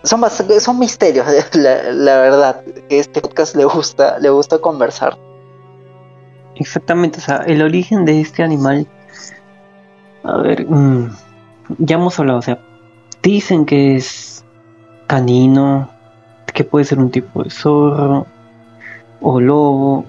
[0.05, 0.23] Son,
[0.61, 5.17] son misterios, la, verdad, que este podcast le gusta, le gusta conversar.
[6.57, 8.87] Exactamente, o sea, el origen de este animal...
[10.25, 11.11] A ver, mm,
[11.79, 12.61] ya hemos hablado, o sea,
[13.23, 14.45] dicen que es
[15.09, 15.91] canino,
[16.53, 18.27] que puede ser un tipo de zorro
[19.21, 20.05] o lobo,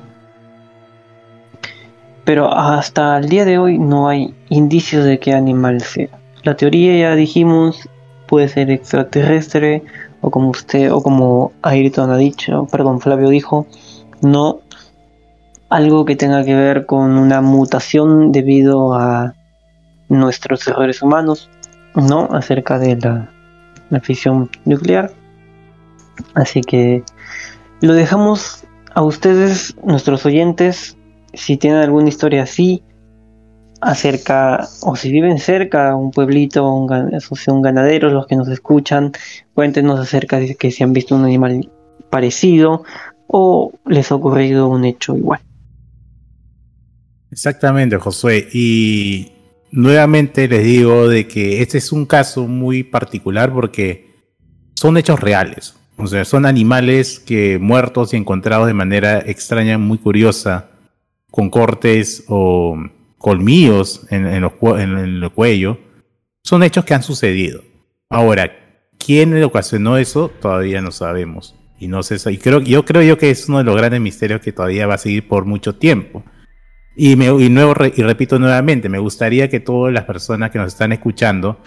[2.26, 6.10] pero hasta el día de hoy no hay indicios de qué animal sea.
[6.44, 7.89] La teoría ya dijimos
[8.34, 9.84] puede ser extraterrestre
[10.19, 13.67] o como usted o como Ayrton ha dicho, perdón, Flavio dijo,
[14.23, 14.61] no
[15.69, 19.36] algo que tenga que ver con una mutación debido a
[20.09, 21.47] nuestros errores humanos,
[21.93, 23.29] no acerca de la,
[23.91, 25.11] la fisión nuclear.
[26.34, 27.03] Así que
[27.81, 28.63] lo dejamos
[28.95, 30.97] a ustedes, nuestros oyentes,
[31.36, 32.81] si tienen alguna historia así,
[33.84, 36.89] acerca, o si viven cerca, un pueblito, un,
[37.47, 39.11] un ganadero, los que nos escuchan,
[39.53, 41.69] cuéntenos acerca de que si han visto un animal
[42.09, 42.84] parecido
[43.27, 45.41] o les ha ocurrido un hecho igual.
[47.31, 48.47] Exactamente, Josué.
[48.53, 49.31] Y
[49.71, 54.13] nuevamente les digo de que este es un caso muy particular porque
[54.75, 55.75] son hechos reales.
[55.97, 60.69] O sea, son animales que muertos y encontrados de manera extraña, muy curiosa
[61.31, 62.77] con cortes o
[63.24, 65.78] colmillos en, el cuello,
[66.43, 67.63] son hechos que han sucedido.
[68.09, 68.51] Ahora,
[68.99, 70.28] ¿quién le ocasionó eso?
[70.28, 71.55] Todavía no sabemos.
[71.80, 74.41] Y no sé, y creo, yo creo yo que es uno de los grandes misterios
[74.41, 76.21] que todavía va a seguir por mucho tiempo.
[76.97, 80.67] Y, me, y, nuevo, y repito nuevamente, me gustaría que todas las personas que nos
[80.67, 81.57] están escuchando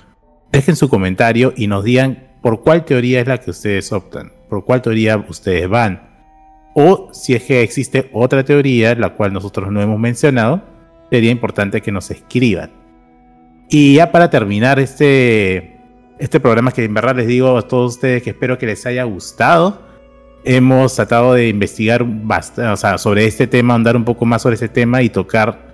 [0.53, 4.67] dejen su comentario y nos digan por cuál teoría es la que ustedes optan, por
[4.67, 6.03] cuál teoría ustedes van.
[6.75, 10.76] O si es que existe otra teoría, la cual nosotros no hemos mencionado,
[11.11, 12.71] sería importante que nos escriban.
[13.69, 15.77] Y ya para terminar este,
[16.19, 19.05] este programa, que en verdad les digo a todos ustedes que espero que les haya
[19.05, 19.83] gustado,
[20.45, 25.03] hemos tratado de investigar bastante, sobre este tema, andar un poco más sobre ese tema
[25.03, 25.67] y tocar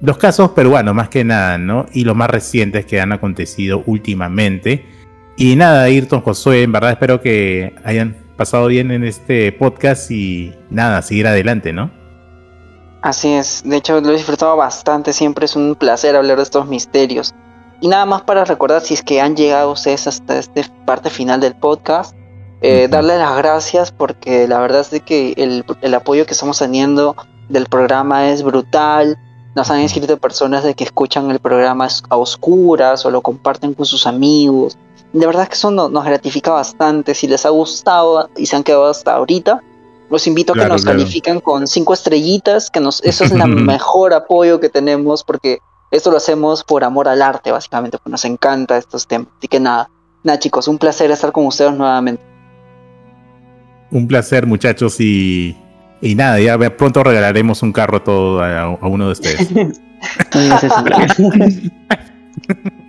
[0.00, 1.86] los casos peruanos más que nada, ¿no?
[1.92, 4.84] Y los más recientes que han acontecido últimamente.
[5.36, 10.52] Y nada, Ayrton Josué, en verdad espero que hayan pasado bien en este podcast y
[10.70, 11.97] nada, seguir adelante, ¿no?
[13.02, 16.66] Así es, de hecho lo he disfrutado bastante, siempre es un placer hablar de estos
[16.66, 17.34] misterios.
[17.80, 21.40] Y nada más para recordar, si es que han llegado ustedes hasta esta parte final
[21.40, 22.16] del podcast,
[22.60, 26.58] eh, darles las gracias porque la verdad es de que el, el, apoyo que estamos
[26.58, 27.14] teniendo
[27.48, 29.16] del programa es brutal.
[29.54, 33.86] Nos han escrito personas de que escuchan el programa a oscuras o lo comparten con
[33.86, 34.76] sus amigos
[35.12, 37.14] de verdad que eso nos, gratifica bastante.
[37.14, 39.62] Si les ha gustado y se han quedado hasta ahorita,
[40.10, 44.14] los invito a que nos califiquen con cinco estrellitas, que nos, eso es el mejor
[44.14, 48.76] apoyo que tenemos, porque esto lo hacemos por amor al arte, básicamente, porque nos encanta
[48.76, 49.28] estos temas.
[49.38, 49.90] Así que nada,
[50.22, 52.22] nada chicos, un placer estar con ustedes nuevamente.
[53.90, 55.56] Un placer muchachos y,
[56.00, 59.50] y nada, ya pronto regalaremos un carro todo a, uno de ustedes.
[59.50, 59.70] no,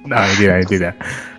[0.06, 0.96] mentira, mentira.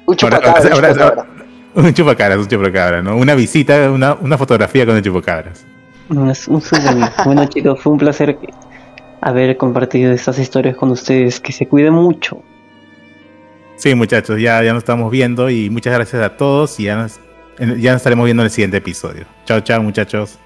[0.07, 1.26] Un chupacabras.
[1.74, 3.16] un chupacabras, un chupacabras, ¿no?
[3.16, 5.64] Una visita, una, una fotografía con el chupacabras.
[6.30, 6.62] es un
[7.24, 8.38] bueno, chicos, fue un placer
[9.20, 11.40] haber compartido estas historias con ustedes.
[11.40, 12.42] Que se cuiden mucho.
[13.76, 17.18] Sí, muchachos, ya, ya nos estamos viendo y muchas gracias a todos y ya nos,
[17.58, 19.24] ya nos estaremos viendo en el siguiente episodio.
[19.46, 20.38] Chao, chao, muchachos.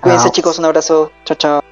[0.00, 1.10] Cuídense, chicos, un abrazo.
[1.24, 1.71] Chao, chao.